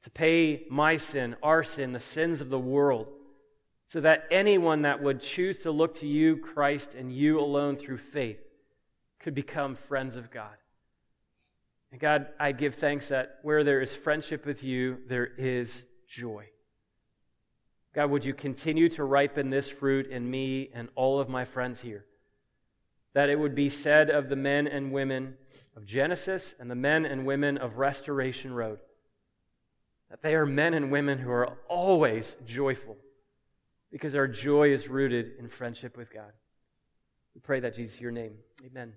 to 0.01 0.09
pay 0.09 0.65
my 0.69 0.97
sin, 0.97 1.35
our 1.43 1.61
sin, 1.61 1.93
the 1.93 1.99
sins 1.99 2.41
of 2.41 2.49
the 2.49 2.59
world 2.59 3.07
so 3.93 4.01
that 4.01 4.25
anyone 4.31 4.81
that 4.81 5.03
would 5.03 5.21
choose 5.21 5.59
to 5.59 5.69
look 5.69 5.93
to 5.99 6.07
you, 6.07 6.37
Christ, 6.37 6.95
and 6.95 7.15
you 7.15 7.39
alone 7.39 7.75
through 7.75 7.99
faith 7.99 8.41
could 9.19 9.35
become 9.35 9.75
friends 9.75 10.15
of 10.15 10.31
God. 10.31 10.55
And 11.93 12.01
God, 12.01 12.29
I 12.39 12.53
give 12.53 12.73
thanks 12.73 13.09
that 13.09 13.37
where 13.43 13.63
there 13.63 13.79
is 13.79 13.93
friendship 13.93 14.47
with 14.47 14.63
you, 14.63 14.97
there 15.07 15.29
is 15.37 15.83
joy. 16.07 16.47
God, 17.93 18.09
would 18.09 18.25
you 18.25 18.33
continue 18.33 18.89
to 18.89 19.03
ripen 19.03 19.51
this 19.51 19.69
fruit 19.69 20.07
in 20.07 20.27
me 20.27 20.71
and 20.73 20.89
all 20.95 21.19
of 21.19 21.29
my 21.29 21.45
friends 21.45 21.81
here? 21.81 22.05
That 23.13 23.29
it 23.29 23.37
would 23.37 23.53
be 23.53 23.69
said 23.69 24.09
of 24.09 24.27
the 24.27 24.35
men 24.35 24.65
and 24.65 24.91
women 24.91 25.35
of 25.77 25.85
Genesis 25.85 26.55
and 26.59 26.71
the 26.71 26.75
men 26.75 27.05
and 27.05 27.27
women 27.27 27.59
of 27.59 27.77
Restoration 27.77 28.55
Road 28.55 28.79
that 30.09 30.23
they 30.23 30.33
are 30.33 30.47
men 30.47 30.73
and 30.73 30.91
women 30.91 31.19
who 31.19 31.29
are 31.29 31.57
always 31.67 32.37
joyful 32.43 32.97
because 33.91 34.15
our 34.15 34.27
joy 34.27 34.71
is 34.71 34.87
rooted 34.87 35.33
in 35.37 35.47
friendship 35.47 35.95
with 35.95 36.11
God. 36.11 36.31
We 37.35 37.41
pray 37.41 37.59
that, 37.59 37.75
Jesus, 37.75 38.01
your 38.01 38.11
name. 38.11 38.33
Amen. 38.65 38.93